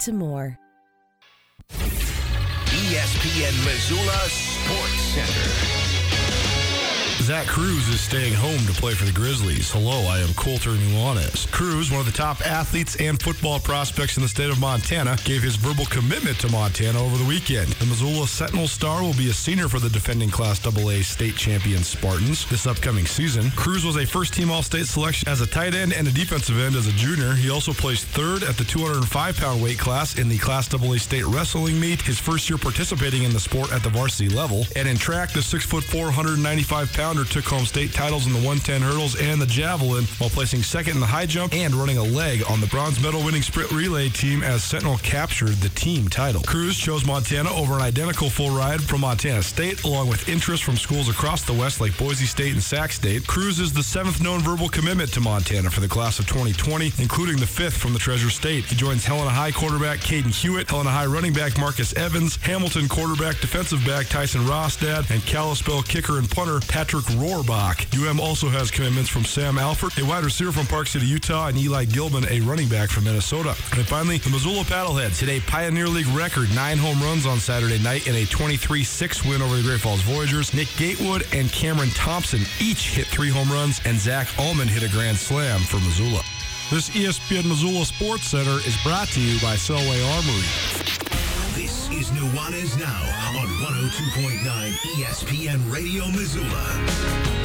[0.00, 0.58] to more.
[1.70, 5.83] ESPN Missoula Sports Center.
[7.24, 9.72] Zach Cruz is staying home to play for the Grizzlies.
[9.72, 11.50] Hello, I am Colter Nuanez.
[11.50, 15.42] Cruz, one of the top athletes and football prospects in the state of Montana, gave
[15.42, 17.68] his verbal commitment to Montana over the weekend.
[17.80, 21.82] The Missoula Sentinel star will be a senior for the defending Class AA state champion
[21.82, 23.50] Spartans this upcoming season.
[23.52, 26.58] Cruz was a first team All State selection as a tight end and a defensive
[26.58, 27.32] end as a junior.
[27.32, 31.24] He also placed third at the 205 pound weight class in the Class AA state
[31.24, 34.66] wrestling meet, his first year participating in the sport at the varsity level.
[34.76, 39.40] And in track, the 6'4, 195 took home state titles in the 110 hurdles and
[39.40, 42.66] the javelin while placing second in the high jump and running a leg on the
[42.66, 46.42] bronze medal winning sprint relay team as Sentinel captured the team title.
[46.42, 50.76] Cruz chose Montana over an identical full ride from Montana State, along with interest from
[50.76, 53.26] schools across the West like Boise State and Sac State.
[53.26, 57.36] Cruz is the seventh known verbal commitment to Montana for the class of 2020, including
[57.36, 58.64] the fifth from the Treasure State.
[58.64, 63.40] He joins Helena High quarterback Caden Hewitt, Helena High running back Marcus Evans, Hamilton quarterback
[63.40, 67.86] defensive back Tyson Rostad, and Kalispell kicker and punter Patrick Rohrbach.
[67.92, 71.58] UM also has commitments from Sam Alford, a wide receiver from Park City, Utah, and
[71.58, 73.50] Eli Gilman, a running back from Minnesota.
[73.72, 78.06] And finally, the Missoula Paddleheads a Pioneer League record nine home runs on Saturday night
[78.06, 80.54] in a 23-6 win over the Great Falls Voyagers.
[80.54, 84.88] Nick Gatewood and Cameron Thompson each hit three home runs, and Zach Ullman hit a
[84.88, 86.22] grand slam for Missoula.
[86.70, 90.48] This ESPN Missoula Sports Center is brought to you by Selway Armory.
[91.54, 93.23] This is Nuanez Now
[93.90, 97.43] 102.9 ESPN Radio Missoula.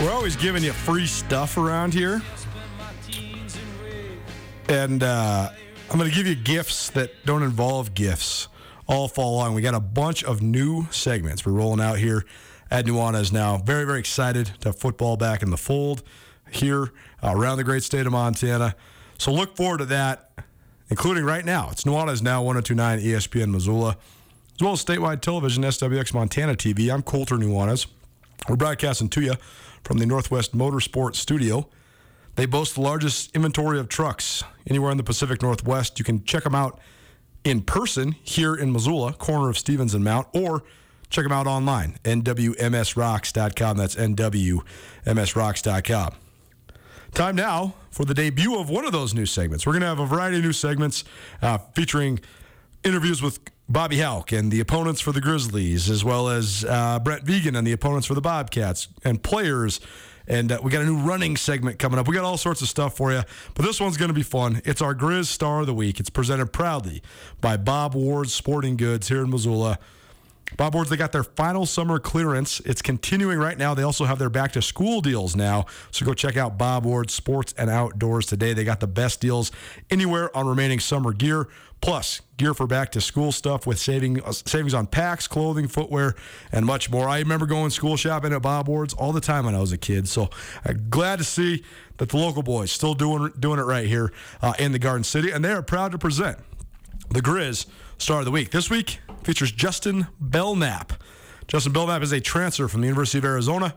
[0.00, 2.22] We're always giving you free stuff around here.
[4.70, 5.50] And uh,
[5.90, 8.48] I'm going to give you gifts that don't involve gifts
[8.86, 9.52] all fall along.
[9.52, 12.24] We got a bunch of new segments we're rolling out here
[12.70, 13.58] at Nuanez now.
[13.58, 16.02] Very, very excited to have football back in the fold
[16.50, 18.74] here uh, around the great state of Montana.
[19.18, 20.30] So look forward to that,
[20.88, 21.68] including right now.
[21.72, 23.98] It's Nuanez now 1029 ESPN Missoula.
[24.54, 26.90] as well as statewide television, SWX Montana TV.
[26.90, 27.86] I'm Colter Nuanez.
[28.48, 29.34] We're broadcasting to you
[29.84, 31.68] from the Northwest Motorsports Studio.
[32.36, 35.98] They boast the largest inventory of trucks anywhere in the Pacific Northwest.
[35.98, 36.80] You can check them out
[37.44, 40.62] in person here in Missoula, corner of Stevens and Mount, or
[41.10, 43.76] check them out online, nwmsrocks.com.
[43.76, 46.14] That's nwmsrocks.com.
[47.12, 49.66] Time now for the debut of one of those new segments.
[49.66, 51.02] We're going to have a variety of new segments
[51.42, 52.20] uh, featuring
[52.84, 53.40] interviews with
[53.70, 57.64] Bobby Hauck and the opponents for the Grizzlies, as well as uh, Brent Vigen and
[57.64, 59.78] the opponents for the Bobcats, and players.
[60.26, 62.08] And uh, we got a new running segment coming up.
[62.08, 63.22] We got all sorts of stuff for you,
[63.54, 64.60] but this one's going to be fun.
[64.64, 66.00] It's our Grizz Star of the Week.
[66.00, 67.00] It's presented proudly
[67.40, 69.78] by Bob Ward's Sporting Goods here in Missoula.
[70.56, 72.58] Bob Ward's, they got their final summer clearance.
[72.60, 73.74] It's continuing right now.
[73.74, 75.66] They also have their back to school deals now.
[75.92, 78.52] So go check out Bob Ward's Sports and Outdoors today.
[78.52, 79.52] They got the best deals
[79.90, 81.48] anywhere on remaining summer gear,
[81.80, 86.14] plus gear for back to school stuff with saving uh, savings on packs, clothing, footwear,
[86.52, 87.08] and much more.
[87.08, 89.78] I remember going school shopping at Bob Ward's all the time when I was a
[89.78, 90.08] kid.
[90.08, 90.30] So
[90.64, 91.64] uh, glad to see
[91.96, 94.12] that the local boys still doing doing it right here
[94.42, 96.38] uh, in the Garden City, and they are proud to present
[97.10, 97.66] the Grizz
[97.98, 98.50] Star of the Week.
[98.50, 100.92] This week features Justin Belknap.
[101.48, 103.74] Justin Belknap is a transfer from the University of Arizona.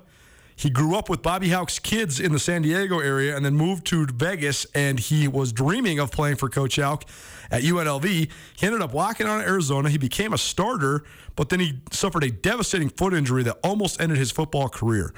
[0.56, 3.86] He grew up with Bobby Hauck's kids in the San Diego area and then moved
[3.88, 7.06] to Vegas, and he was dreaming of playing for Coach Hauck
[7.50, 8.06] at UNLV.
[8.06, 8.30] He
[8.62, 9.90] ended up walking on Arizona.
[9.90, 11.04] He became a starter,
[11.36, 15.14] but then he suffered a devastating foot injury that almost ended his football career.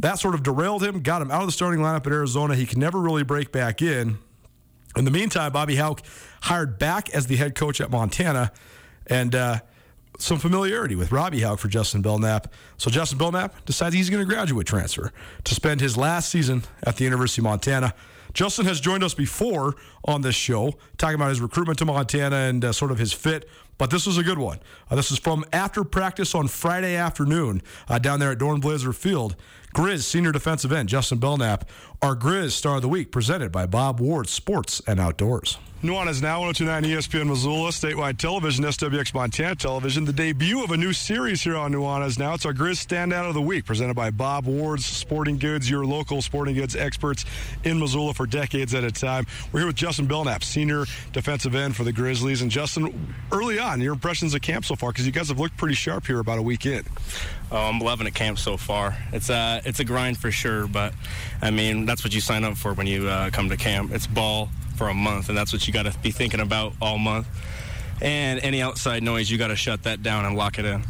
[0.00, 2.54] That sort of derailed him, got him out of the starting lineup at Arizona.
[2.54, 4.18] He could never really break back in.
[4.96, 6.02] In the meantime, Bobby Hauck
[6.42, 8.52] hired back as the head coach at Montana,
[9.06, 9.60] and uh,
[10.18, 12.52] some familiarity with Robbie Hauck for Justin Belknap.
[12.76, 15.12] So Justin Belknap decides he's going to graduate transfer
[15.44, 17.94] to spend his last season at the University of Montana.
[18.32, 22.64] Justin has joined us before on this show, talking about his recruitment to Montana and
[22.64, 23.48] uh, sort of his fit.
[23.78, 24.60] But this was a good one.
[24.90, 29.36] Uh, this is from after practice on Friday afternoon uh, down there at Dornblaser Field.
[29.74, 31.68] Grizz senior defensive end Justin Belknap,
[32.00, 35.58] our Grizz star of the week, presented by Bob Ward Sports and Outdoors.
[35.84, 40.06] Nuanez now 1029 ESPN Missoula, statewide television, SWX Montana television.
[40.06, 42.32] The debut of a new series here on Nuanez now.
[42.32, 46.22] It's our Grizz Standout of the Week, presented by Bob Ward's Sporting Goods, your local
[46.22, 47.26] sporting goods experts
[47.64, 49.26] in Missoula for decades at a time.
[49.52, 52.40] We're here with Justin Belknap, senior defensive end for the Grizzlies.
[52.40, 55.58] And Justin, early on, your impressions of camp so far, because you guys have looked
[55.58, 56.82] pretty sharp here about a week in.
[57.52, 58.96] Oh, I'm loving it camp so far.
[59.12, 60.94] It's a it's a grind for sure, but
[61.42, 63.92] I mean that's what you sign up for when you uh, come to camp.
[63.92, 66.98] It's ball for a month, and that's what you got to be thinking about all
[66.98, 67.26] month.
[68.02, 70.82] And any outside noise, you got to shut that down and lock it in.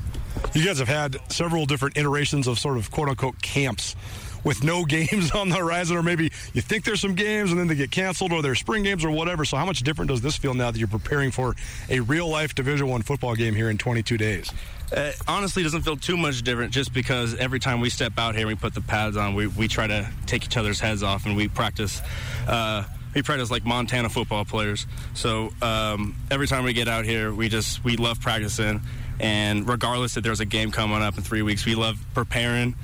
[0.52, 3.96] You guys have had several different iterations of sort of quote unquote camps
[4.44, 7.66] with no games on the horizon, or maybe you think there's some games and then
[7.66, 9.44] they get canceled, or they're spring games or whatever.
[9.44, 11.54] So, how much different does this feel now that you're preparing for
[11.88, 14.52] a real life Division One football game here in 22 days?
[14.94, 18.34] Uh, honestly, it doesn't feel too much different just because every time we step out
[18.34, 21.02] here and we put the pads on, we, we try to take each other's heads
[21.02, 22.00] off and we practice.
[22.46, 24.86] Uh, we practice like Montana football players.
[25.14, 28.80] So um, every time we get out here, we just we love practicing,
[29.20, 32.74] and regardless if there's a game coming up in three weeks, we love preparing.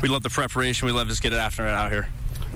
[0.00, 0.86] We love the preparation.
[0.86, 2.08] We love just get it after it out here.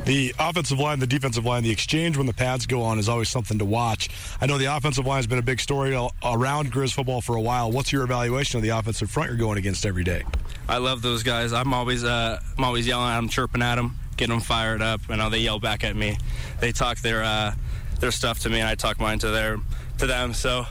[0.05, 3.29] The offensive line, the defensive line, the exchange when the pads go on is always
[3.29, 4.11] something to watch.
[4.41, 7.41] I know the offensive line has been a big story around Grizz football for a
[7.41, 7.73] while.
[7.73, 10.23] What's your evaluation of the offensive front you're going against every day?
[10.69, 11.53] I love those guys.
[11.53, 15.00] I'm always uh, I'm always yelling at them, chirping at them, getting them fired up.
[15.09, 16.16] I know they yell back at me.
[16.61, 17.55] They talk their uh,
[18.00, 19.59] their stuff to me, and I talk mine to their
[19.98, 20.35] to them.
[20.35, 20.66] So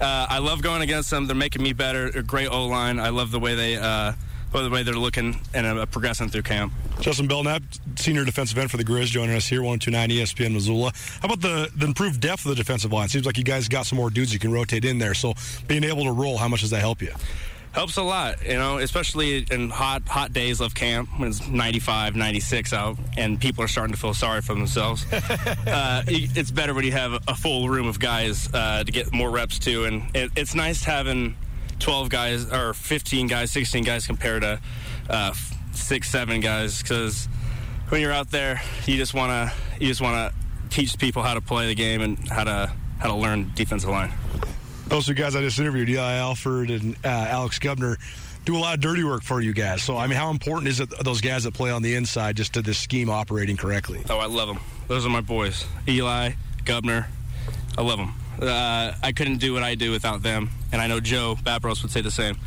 [0.00, 1.26] uh, I love going against them.
[1.26, 2.10] They're making me better.
[2.10, 2.98] They're great O line.
[3.00, 4.12] I love the way they uh,
[4.52, 6.72] the way they're looking and uh, progressing through camp.
[7.00, 7.62] Justin Belknap,
[7.96, 10.92] senior defensive end for the Grizz, joining us here, 1029 ESPN Missoula.
[11.20, 13.08] How about the, the improved depth of the defensive line?
[13.08, 15.14] Seems like you guys got some more dudes you can rotate in there.
[15.14, 15.34] So
[15.66, 17.12] being able to roll, how much does that help you?
[17.78, 22.16] Helps a lot you know especially in hot hot days of camp when it's 95
[22.16, 25.06] 96 out and people are starting to feel sorry for themselves.
[25.68, 29.30] Uh, it's better when you have a full room of guys uh, to get more
[29.30, 31.36] reps to and it, it's nice having
[31.78, 34.58] 12 guys or 15 guys 16 guys compared to
[35.10, 35.32] uh,
[35.72, 37.26] six seven guys because
[37.90, 41.34] when you're out there you just want to you just want to teach people how
[41.34, 44.12] to play the game and how to how to learn defensive line
[44.88, 47.96] Those two guys I just interviewed, Eli Alford and uh, Alex Gubner,
[48.46, 49.82] do a lot of dirty work for you guys.
[49.82, 52.54] So, I mean, how important is it those guys that play on the inside just
[52.54, 54.02] to this scheme operating correctly?
[54.08, 54.60] Oh, I love them.
[54.86, 55.66] Those are my boys.
[55.86, 56.32] Eli,
[56.64, 57.06] Gubner.
[57.76, 58.14] I love them.
[58.40, 61.92] Uh, I couldn't do what I do without them, and I know Joe Babros would
[61.92, 62.38] say the same.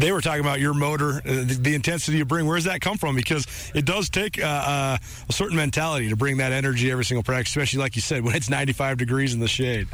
[0.00, 2.46] They were talking about your motor, uh, the, the intensity you bring.
[2.46, 3.16] Where does that come from?
[3.16, 4.98] Because it does take uh, uh,
[5.28, 8.34] a certain mentality to bring that energy every single practice, especially like you said, when
[8.34, 9.88] it's 95 degrees in the shade.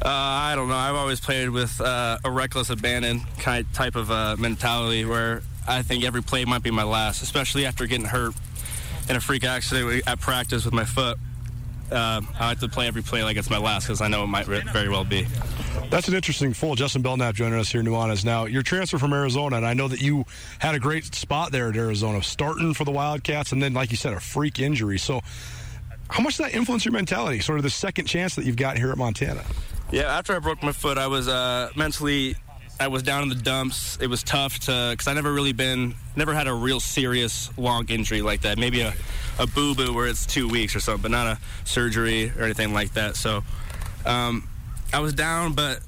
[0.00, 0.76] Uh, I don't know.
[0.76, 5.82] I've always played with uh, a reckless abandon kind type of uh, mentality where I
[5.82, 8.34] think every play might be my last, especially after getting hurt
[9.08, 11.18] in a freak accident at practice with my foot.
[11.92, 14.28] Uh, I like to play every play like it's my last because I know it
[14.28, 15.26] might re- very well be.
[15.90, 16.74] That's an interesting full.
[16.74, 18.24] Justin Belknap joining us here in Nuanez.
[18.24, 20.24] Now, your transfer from Arizona, and I know that you
[20.58, 23.96] had a great spot there at Arizona, starting for the Wildcats, and then, like you
[23.96, 24.98] said, a freak injury.
[24.98, 25.20] So,
[26.08, 28.78] how much does that influence your mentality, sort of the second chance that you've got
[28.78, 29.42] here at Montana?
[29.90, 32.36] Yeah, after I broke my foot, I was uh, mentally,
[32.82, 33.96] I was down in the dumps.
[34.00, 37.88] It was tough to, because I never really been, never had a real serious long
[37.88, 38.58] injury like that.
[38.58, 38.92] Maybe a,
[39.38, 42.74] a boo boo where it's two weeks or something, but not a surgery or anything
[42.74, 43.14] like that.
[43.14, 43.44] So
[44.04, 44.48] um,
[44.92, 45.78] I was down, but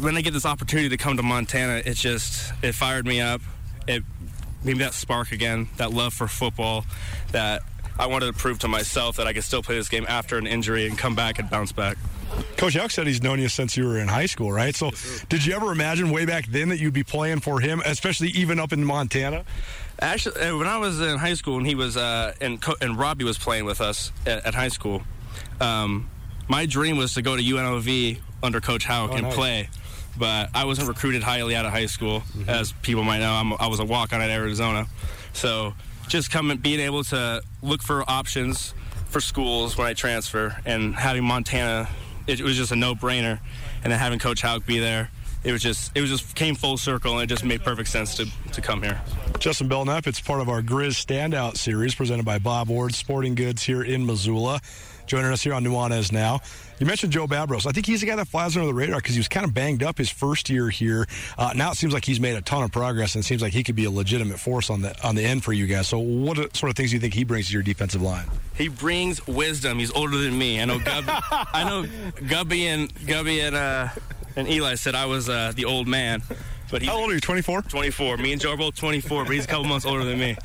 [0.00, 3.40] when I get this opportunity to come to Montana, it just, it fired me up.
[3.86, 4.02] It
[4.64, 6.84] gave me that spark again, that love for football,
[7.30, 7.62] that
[8.00, 10.48] I wanted to prove to myself that I could still play this game after an
[10.48, 11.98] injury and come back and bounce back.
[12.62, 14.72] Coach Hauck said he's known you since you were in high school, right?
[14.72, 14.92] So,
[15.28, 18.60] did you ever imagine way back then that you'd be playing for him, especially even
[18.60, 19.44] up in Montana?
[20.00, 22.96] Actually, uh, when I was in high school and he was uh, and Co- and
[22.96, 25.02] Robbie was playing with us at, at high school,
[25.60, 26.08] um,
[26.46, 29.34] my dream was to go to UNLV under Coach Hauck Oh, and nice.
[29.34, 29.68] play.
[30.16, 32.48] But I wasn't recruited highly out of high school, Mm-hmm.
[32.48, 33.32] as people might know.
[33.32, 34.86] I'm, I was a walk-on at Arizona,
[35.32, 35.74] so
[36.06, 38.72] just coming, being able to look for options
[39.08, 41.88] for schools when I transfer, and having Montana,
[42.26, 43.38] it, was just a no-brainer.
[43.82, 45.10] And then having Coach Hauck be there,
[45.44, 48.16] it was just it was just came full circle, and it just made perfect sense
[48.16, 49.00] to to come here.
[49.38, 53.62] Justin Belknap, it's part of our Grizz Standout series presented by Bob Ward Sporting Goods
[53.62, 54.60] here in Missoula.
[55.06, 56.40] Joining us here on Nuanez now.
[56.82, 57.64] You mentioned Joe Babros.
[57.64, 59.54] I think he's the guy that flies under the radar because he was kind of
[59.54, 61.06] banged up his first year here.
[61.38, 63.52] Uh, now it seems like he's made a ton of progress, and it seems like
[63.52, 65.86] he could be a legitimate force on the on the end for you guys.
[65.86, 68.26] So, what sort of things do you think he brings to your defensive line?
[68.56, 69.78] He brings wisdom.
[69.78, 70.60] He's older than me.
[70.60, 71.06] I know Gubby.
[71.30, 71.86] I know
[72.26, 73.90] Gubby and Gubby and uh,
[74.34, 76.20] and Eli said I was uh, the old man,
[76.72, 77.20] but he's How old are you?
[77.20, 77.62] Twenty four.
[77.62, 78.16] 24.
[78.16, 80.36] Me and Joe are both 24, but he's a couple months older than me.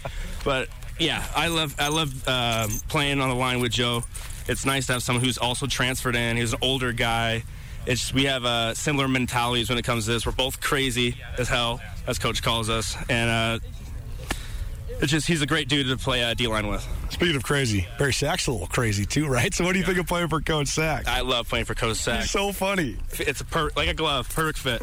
[0.46, 0.70] But
[1.00, 4.04] yeah, I love I love uh, playing on the line with Joe.
[4.48, 6.38] It's nice to have someone who's also transferred in.
[6.38, 7.44] He's an older guy.
[7.86, 10.26] It's we have uh, similar mentalities when it comes to this.
[10.26, 13.66] We're both crazy as hell, as Coach calls us, and uh,
[15.00, 16.86] it's just he's a great dude to play uh, D line with.
[17.10, 19.54] Speaking of crazy, Barry Sack's a little crazy too, right?
[19.54, 21.08] So, what do you think of playing for Coach Sack?
[21.08, 22.22] I love playing for Coach Sack.
[22.22, 22.98] He's so funny.
[23.20, 24.82] It's a per- like a glove, perfect fit.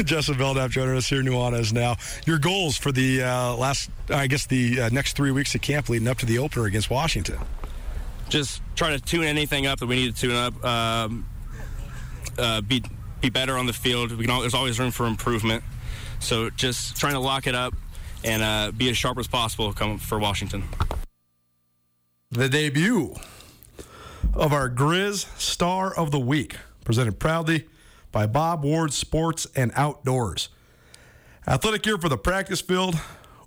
[0.06, 1.96] Justin Belknap joining us here, Nuanez now.
[2.26, 5.88] Your goals for the uh, last, I guess, the uh, next three weeks of camp
[5.88, 7.38] leading up to the opener against Washington.
[8.32, 10.64] Just try to tune anything up that we need to tune up.
[10.64, 11.26] Um,
[12.38, 12.82] uh, be
[13.20, 14.10] be better on the field.
[14.12, 14.30] We can.
[14.30, 15.62] al- There's always room for improvement.
[16.18, 17.74] So just trying to lock it up
[18.24, 20.64] and uh, be as sharp as possible come for Washington.
[22.30, 23.16] The debut
[24.32, 26.56] of our Grizz Star of the Week,
[26.86, 27.66] presented proudly
[28.12, 30.48] by Bob Ward Sports and Outdoors.
[31.46, 32.98] Athletic gear for the practice field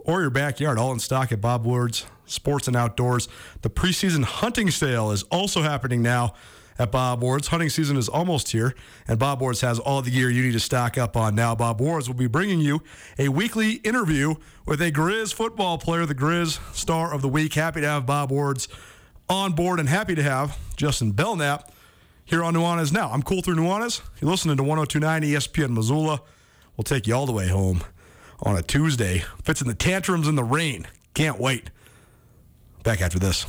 [0.06, 3.28] or your backyard, all in stock at Bob Ward's Sports and Outdoors.
[3.62, 6.34] The preseason hunting sale is also happening now
[6.78, 7.48] at Bob Ward's.
[7.48, 8.76] Hunting season is almost here,
[9.08, 11.56] and Bob Ward's has all the gear you need to stock up on now.
[11.56, 12.82] Bob Ward's will be bringing you
[13.18, 14.36] a weekly interview
[14.66, 17.54] with a Grizz football player, the Grizz Star of the Week.
[17.54, 18.68] Happy to have Bob Ward's
[19.28, 21.72] on board and happy to have Justin Belknap
[22.26, 23.10] here on Nuanez Now.
[23.12, 24.02] I'm Colter Nuanez.
[24.22, 26.22] You're listening to 1029 ESPN Missoula.
[26.78, 27.82] We'll take you all the way home
[28.46, 29.24] on a Tuesday.
[29.44, 30.88] Fitz and the Tantrums in the rain.
[31.14, 31.72] Can't wait.
[32.84, 33.46] Back after this.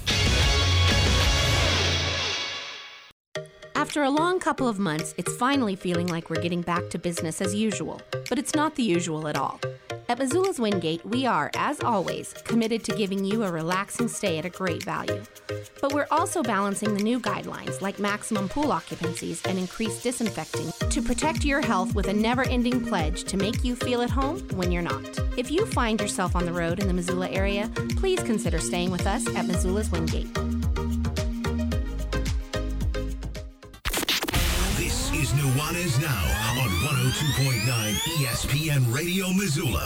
[3.74, 7.40] After a long couple of months, it's finally feeling like we're getting back to business
[7.40, 8.00] as usual.
[8.28, 9.60] But it's not the usual at all.
[10.08, 14.44] At Missoula's Wingate, we are, as always, committed to giving you a relaxing stay at
[14.44, 15.20] a great value.
[15.80, 21.02] But we're also balancing the new guidelines like maximum pool occupancies and increased disinfecting to
[21.02, 24.70] protect your health with a never ending pledge to make you feel at home when
[24.70, 25.18] you're not.
[25.36, 29.08] If you find yourself on the road in the Missoula area, please consider staying with
[29.08, 30.55] us at Missoula's Wingate.
[37.34, 39.82] 102.9 ESPN Radio Missoula.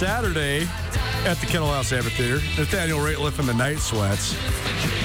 [0.00, 0.62] Saturday
[1.26, 2.36] at the KettleHouse Amphitheater.
[2.58, 4.34] Nathaniel Rateliff and the Night Sweats.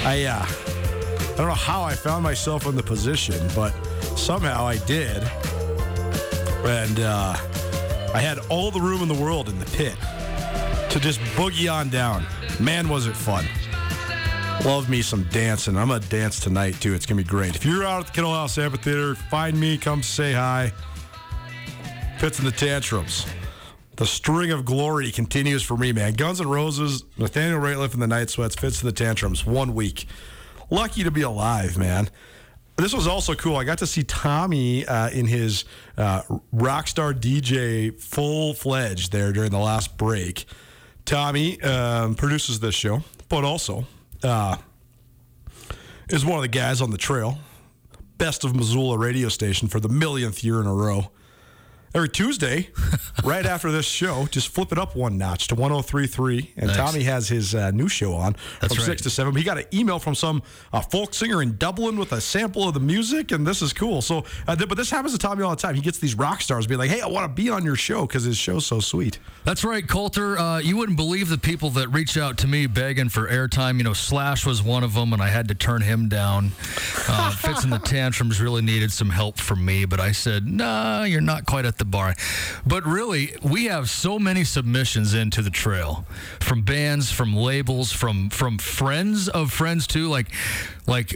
[0.06, 3.72] I uh, I don't know how I found myself in the position, but
[4.18, 5.22] somehow I did.
[6.64, 7.36] And uh,
[8.14, 9.98] I had all the room in the world in the pit
[10.91, 12.26] to just boogie on down.
[12.62, 13.43] Man, was it fun.
[14.64, 15.76] Love me some dancing.
[15.76, 16.93] I'm going to dance tonight, too.
[16.93, 17.54] It's going to be great.
[17.58, 20.72] If you're out at the KettleHouse Amphitheater, find me, come say hi.
[22.18, 23.26] Fitz and the Tantrums.
[23.98, 26.14] The string of glory continues for me, man.
[26.14, 30.08] Guns N' Roses, Nathaniel Rateliff and the Night Sweats, Fitz and the Tantrums, one week.
[30.70, 32.10] Lucky to be alive, man.
[32.76, 33.56] This was also cool.
[33.56, 35.64] I got to see Tommy uh, in his
[35.98, 36.24] uh,
[36.54, 40.46] Rockstar DJ full fledged there during the last break.
[41.06, 43.86] Tommy um, produces this show, but also
[44.24, 44.58] uh,
[46.10, 47.38] is one of the guys on the trail.
[48.18, 51.12] Best of Missoula radio station for the millionth year in a row.
[51.96, 52.68] Every Tuesday,
[53.24, 56.52] right after this show, just flip it up one notch to 1033.
[56.58, 56.76] And Nice.
[56.76, 58.88] Tommy has his uh, new show on That's from right.
[59.00, 59.34] 6 to 7.
[59.34, 60.43] He got an email from some
[60.74, 64.02] uh, folk singer in Dublin with a sample of the music, and this is cool.
[64.02, 65.74] So, uh, th- But this happens to Tommy all the time.
[65.74, 68.06] He gets these rock stars being like, hey, I want to be on your show
[68.06, 69.18] because his show's so sweet.
[69.46, 70.38] That's right, Colter.
[70.38, 73.78] Uh, you wouldn't believe the people that reach out to me begging for airtime.
[73.78, 76.52] You know, Slash was one of them, and I had to turn him down.
[77.08, 81.04] Uh, Fitz and the Tantrums really needed some help from me, but I said, nah,
[81.06, 82.16] you're not quite at the bar.
[82.66, 86.06] But really, we have so many submissions into the trail
[86.40, 90.08] from bands, from labels, from from friends of friends too.
[90.08, 90.28] Like,
[90.88, 91.16] like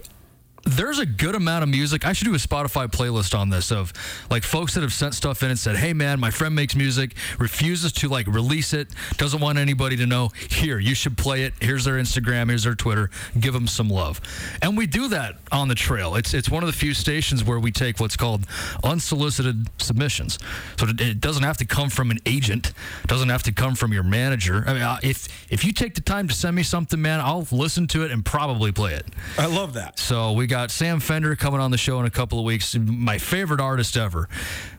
[0.65, 2.05] there's a good amount of music.
[2.05, 3.93] I should do a Spotify playlist on this of
[4.29, 7.15] like folks that have sent stuff in and said, "Hey man, my friend makes music,
[7.37, 10.29] refuses to like release it, doesn't want anybody to know.
[10.49, 11.53] Here, you should play it.
[11.61, 13.09] Here's their Instagram, here's their Twitter.
[13.39, 14.21] Give them some love."
[14.61, 16.15] And we do that on the trail.
[16.15, 18.45] It's it's one of the few stations where we take what's called
[18.83, 20.39] unsolicited submissions.
[20.77, 22.73] So it- it doesn't have to come from an agent,
[23.07, 24.63] doesn't have to come from your manager.
[24.67, 27.47] I mean, uh, if if you take the time to send me something, man, I'll
[27.51, 29.05] listen to it and probably play it.
[29.37, 29.99] I love that.
[29.99, 32.75] So we got Sam Fender coming on the show in a couple of weeks.
[32.75, 34.27] My favorite artist ever.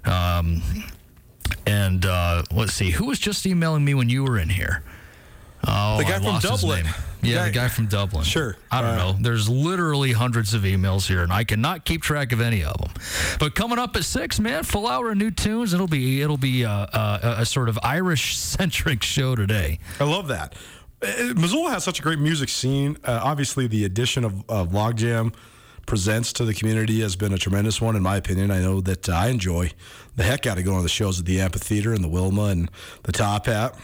[0.05, 0.63] Um,
[1.67, 4.83] and uh, let's see, who was just emailing me when you were in here?
[5.67, 6.87] Oh, The guy from Dublin.
[7.21, 8.25] The Yeah, the guy from Dublin.
[8.25, 8.57] Sure.
[8.71, 9.17] I don't Uh, know.
[9.21, 12.91] There's literally hundreds of emails here, and I cannot keep track of any of them.
[13.39, 15.75] But coming up at six, man, full hour of new tunes.
[15.75, 19.81] It'll be it'll be uh, uh, a sort of Irish centric show today.
[20.01, 20.55] I love that.
[21.03, 22.97] Uh, Missoula has such a great music scene.
[23.05, 25.35] Uh, obviously, the addition of, of Logjam
[25.87, 28.51] presents to the community has been a tremendous one, in my opinion.
[28.51, 29.73] I know that I enjoy
[30.17, 32.71] the heck out of going to the shows at the amphitheater and the Wilma and
[33.03, 33.75] the Top Hat.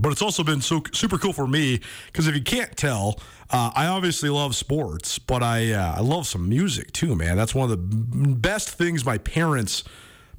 [0.00, 3.18] But it's also been so super cool for me because if you can't tell,
[3.50, 7.36] uh, I obviously love sports, but I uh, I love some music too, man.
[7.36, 7.96] That's one of the
[8.34, 9.84] best things my parents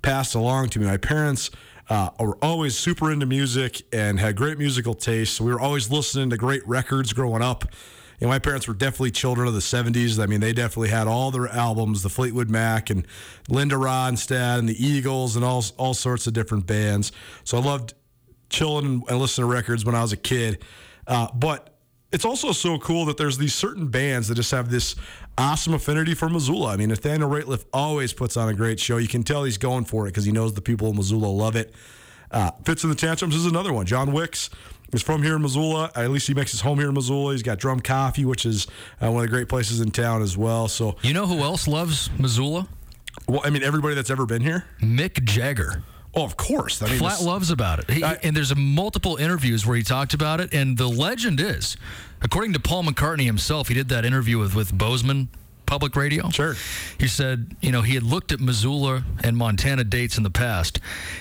[0.01, 0.85] passed along to me.
[0.85, 1.51] My parents
[1.89, 5.35] uh, were always super into music and had great musical taste.
[5.35, 7.65] So we were always listening to great records growing up.
[8.21, 10.21] And my parents were definitely children of the 70s.
[10.21, 13.07] I mean, they definitely had all their albums, the Fleetwood Mac and
[13.47, 17.11] Linda Ronstadt and the Eagles and all, all sorts of different bands.
[17.43, 17.93] So I loved
[18.49, 20.63] chilling and, listening to records when I was a kid.
[21.07, 21.77] Uh, but
[22.11, 24.95] it's also so cool that there's these certain bands that just have this
[25.37, 26.73] awesome affinity for Missoula.
[26.73, 28.97] I mean, Nathaniel Rateliff always puts on a great show.
[28.97, 31.55] You can tell he's going for it because he knows the people of Missoula love
[31.55, 31.73] it.
[32.31, 33.85] Uh, Fitz and the Tantrums is another one.
[33.85, 34.49] John Wicks
[34.93, 35.91] is from here in Missoula.
[35.95, 37.33] At least he makes his home here in Missoula.
[37.33, 38.67] He's got Drum Coffee, which is
[39.01, 40.67] uh, one of the great places in town as well.
[40.67, 42.67] So, You know who else loves Missoula?
[43.27, 44.65] well, I mean, everybody that's ever been here.
[44.81, 45.83] Mick Jagger.
[46.15, 46.81] Oh, of course.
[46.81, 47.89] I mean, Flat loves about it.
[47.91, 50.53] He, I- and there's a multiple interviews where he talked about it.
[50.53, 51.77] And the legend is,
[52.21, 55.29] according to Paul McCartney himself, he did that interview with, with Bozeman
[55.67, 56.29] Public Radio.
[56.31, 56.55] Sure.
[56.99, 60.79] He said, you know, he had looked at Missoula and Montana dates in the past,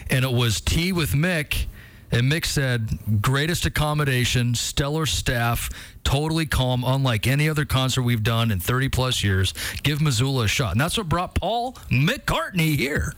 [0.09, 1.66] and it was tea with Mick.
[2.11, 5.68] And Mick said, greatest accommodation, stellar staff,
[6.04, 9.52] totally calm, unlike any other concert we've done in 30 plus years.
[9.82, 10.72] Give Missoula a shot.
[10.72, 13.14] And that's what brought Paul McCartney here.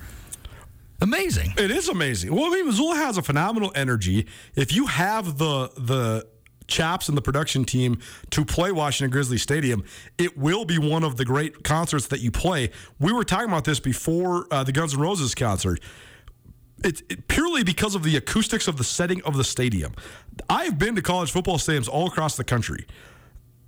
[1.01, 1.55] Amazing.
[1.57, 2.34] It is amazing.
[2.34, 4.26] Well, I mean, Missoula has a phenomenal energy.
[4.55, 6.26] If you have the the
[6.66, 7.99] chaps and the production team
[8.30, 9.82] to play Washington Grizzly Stadium,
[10.18, 12.70] it will be one of the great concerts that you play.
[12.99, 15.80] We were talking about this before uh, the Guns N' Roses concert.
[16.85, 19.93] It's it, purely because of the acoustics of the setting of the stadium.
[20.49, 22.87] I've been to college football stadiums all across the country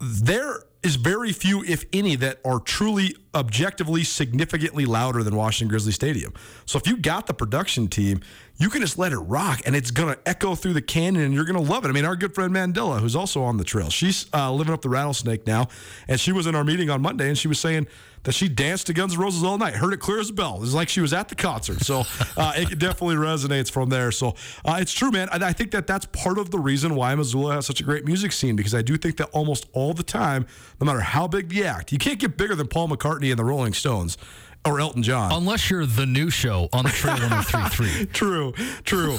[0.03, 5.93] there is very few, if any, that are truly objectively significantly louder than Washington Grizzly
[5.93, 6.35] Stadium.
[6.67, 8.21] So if you got the production team,
[8.57, 11.33] you can just let it rock and it's going to echo through the canyon and
[11.33, 11.89] you're going to love it.
[11.89, 14.83] I mean, our good friend Mandela, who's also on the trail, she's uh, living up
[14.83, 15.69] the rattlesnake now.
[16.09, 17.87] And she was in our meeting on Monday and she was saying
[18.25, 19.75] that she danced to Guns N' Roses all night.
[19.75, 20.61] Heard it clear as a bell.
[20.63, 21.81] It's like she was at the concert.
[21.81, 22.05] So
[22.37, 24.13] uh, it definitely resonates from there.
[24.13, 25.29] So uh, it's true, man.
[25.33, 28.05] And I think that that's part of the reason why Missoula has such a great
[28.05, 30.47] music scene because I do think that almost all the time,
[30.81, 33.45] no matter how big the act, you can't get bigger than Paul McCartney and the
[33.45, 34.17] Rolling Stones
[34.65, 35.33] or Elton John.
[35.33, 38.07] Unless you're the new show on the Trail 1033.
[38.13, 38.53] true,
[38.85, 39.19] true.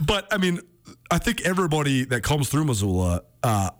[0.00, 0.60] but I mean,
[1.10, 3.70] I think everybody that comes through Missoula uh,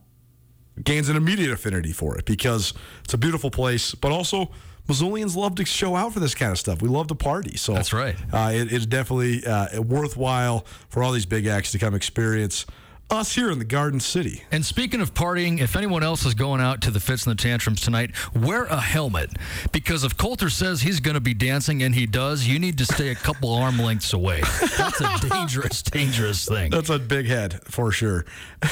[0.82, 2.72] gains an immediate affinity for it because
[3.04, 4.50] it's a beautiful place, but also.
[4.86, 6.82] Missoulians love to show out for this kind of stuff.
[6.82, 8.14] We love to party, so That's right.
[8.30, 12.66] Uh, it, it's definitely uh, worthwhile for all these big acts to come experience
[13.10, 14.42] us here in the Garden City.
[14.50, 17.42] And speaking of partying, if anyone else is going out to the Fitz and the
[17.42, 19.30] Tantrums tonight, wear a helmet.
[19.72, 22.84] Because if Colter says he's going to be dancing and he does, you need to
[22.84, 24.40] stay a couple arm lengths away.
[24.76, 26.70] That's a dangerous, dangerous thing.
[26.70, 28.24] That's a big head for sure.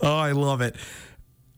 [0.00, 0.76] oh, I love it.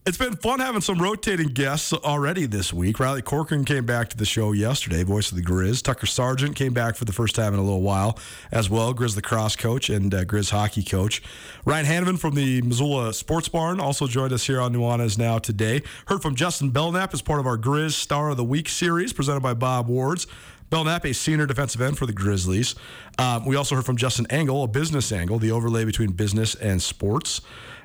[0.05, 2.99] It's been fun having some rotating guests already this week.
[2.99, 5.81] Riley Corcoran came back to the show yesterday, voice of the Grizz.
[5.81, 8.19] Tucker Sargent came back for the first time in a little while
[8.51, 8.93] as well.
[8.93, 11.23] Grizz the cross coach and uh, Grizz hockey coach.
[11.65, 15.83] Ryan Hanovan from the Missoula Sports Barn also joined us here on Nuanez Now today.
[16.09, 19.45] Heard from Justin Belknap as part of our Grizz Star of the Week series presented
[19.45, 20.27] by Bob Wards.
[20.69, 22.75] Belknap, a senior defensive end for the Grizzlies.
[23.19, 26.83] Um, we also heard from Justin Angle, a business angle, the overlay between business and
[26.83, 27.41] sports.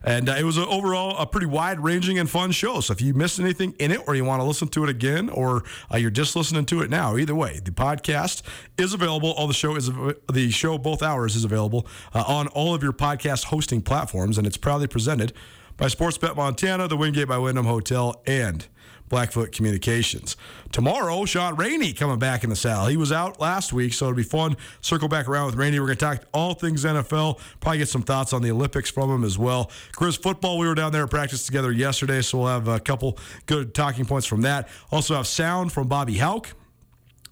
[0.07, 2.79] And uh, it was a, overall a pretty wide ranging and fun show.
[2.79, 5.29] So if you missed anything in it or you want to listen to it again
[5.29, 8.41] or uh, you're just listening to it now, either way, the podcast
[8.77, 9.31] is available.
[9.33, 9.91] All the show is
[10.31, 14.37] the show, both hours is available uh, on all of your podcast hosting platforms.
[14.37, 15.33] And it's proudly presented
[15.75, 18.65] by Sportsbet Montana, the Wingate by Wyndham Hotel, and
[19.09, 20.35] Blackfoot Communications.
[20.71, 22.87] Tomorrow, Sean Rainey coming back in the saddle.
[22.87, 24.57] He was out last week, so it'll be fun.
[24.81, 25.79] Circle back around with Rainey.
[25.79, 27.39] We're going to talk all things NFL.
[27.59, 29.71] Probably get some thoughts on the Olympics from him as well.
[29.95, 33.17] Chris, football, we were down there at practice together yesterday, so we'll have a couple
[33.45, 34.67] good talking points from that.
[34.91, 36.53] Also have sound from Bobby Hauck.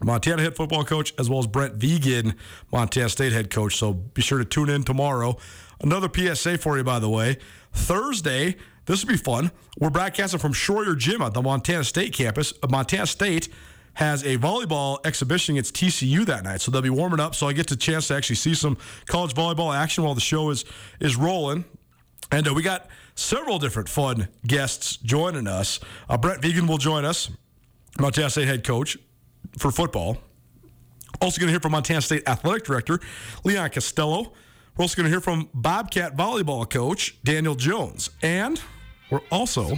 [0.04, 2.36] Montana head football coach, as well as Brent Vigen,
[2.72, 3.78] Montana State head coach.
[3.78, 5.38] So be sure to tune in tomorrow.
[5.82, 7.38] Another PSA for you, by the way.
[7.74, 8.56] Thursday,
[8.86, 9.52] this will be fun.
[9.80, 12.54] We're broadcasting from Schroyer Gym at the Montana State campus.
[12.62, 13.50] Uh, Montana State
[13.96, 17.34] has a volleyball exhibition against TCU that night, so they'll be warming up.
[17.34, 18.78] So I get the chance to actually see some
[19.08, 20.66] college volleyball action while the show is
[21.00, 21.66] is rolling.
[22.32, 25.80] And uh, we got several different fun guests joining us.
[26.10, 27.30] Uh, Brett Vigen will join us,
[28.00, 28.98] Montana State head coach
[29.58, 30.18] for football.
[31.22, 33.00] Also going to hear from Montana State athletic director
[33.44, 34.34] Leon Costello.
[34.76, 38.62] We're also going to hear from Bobcat volleyball coach Daniel Jones, and
[39.10, 39.78] we're also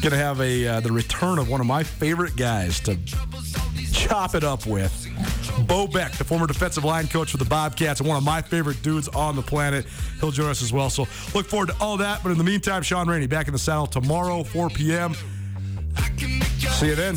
[0.00, 2.98] going to have a uh, the return of one of my favorite guys to
[3.92, 5.08] chop it up with.
[5.66, 8.82] Bo Beck, the former defensive line coach for the Bobcats, and one of my favorite
[8.82, 9.86] dudes on the planet.
[10.20, 10.90] He'll join us as well.
[10.90, 12.22] So look forward to all that.
[12.22, 15.14] But in the meantime, Sean Rainey back in the saddle tomorrow, 4 p.m.
[16.16, 17.16] See you then.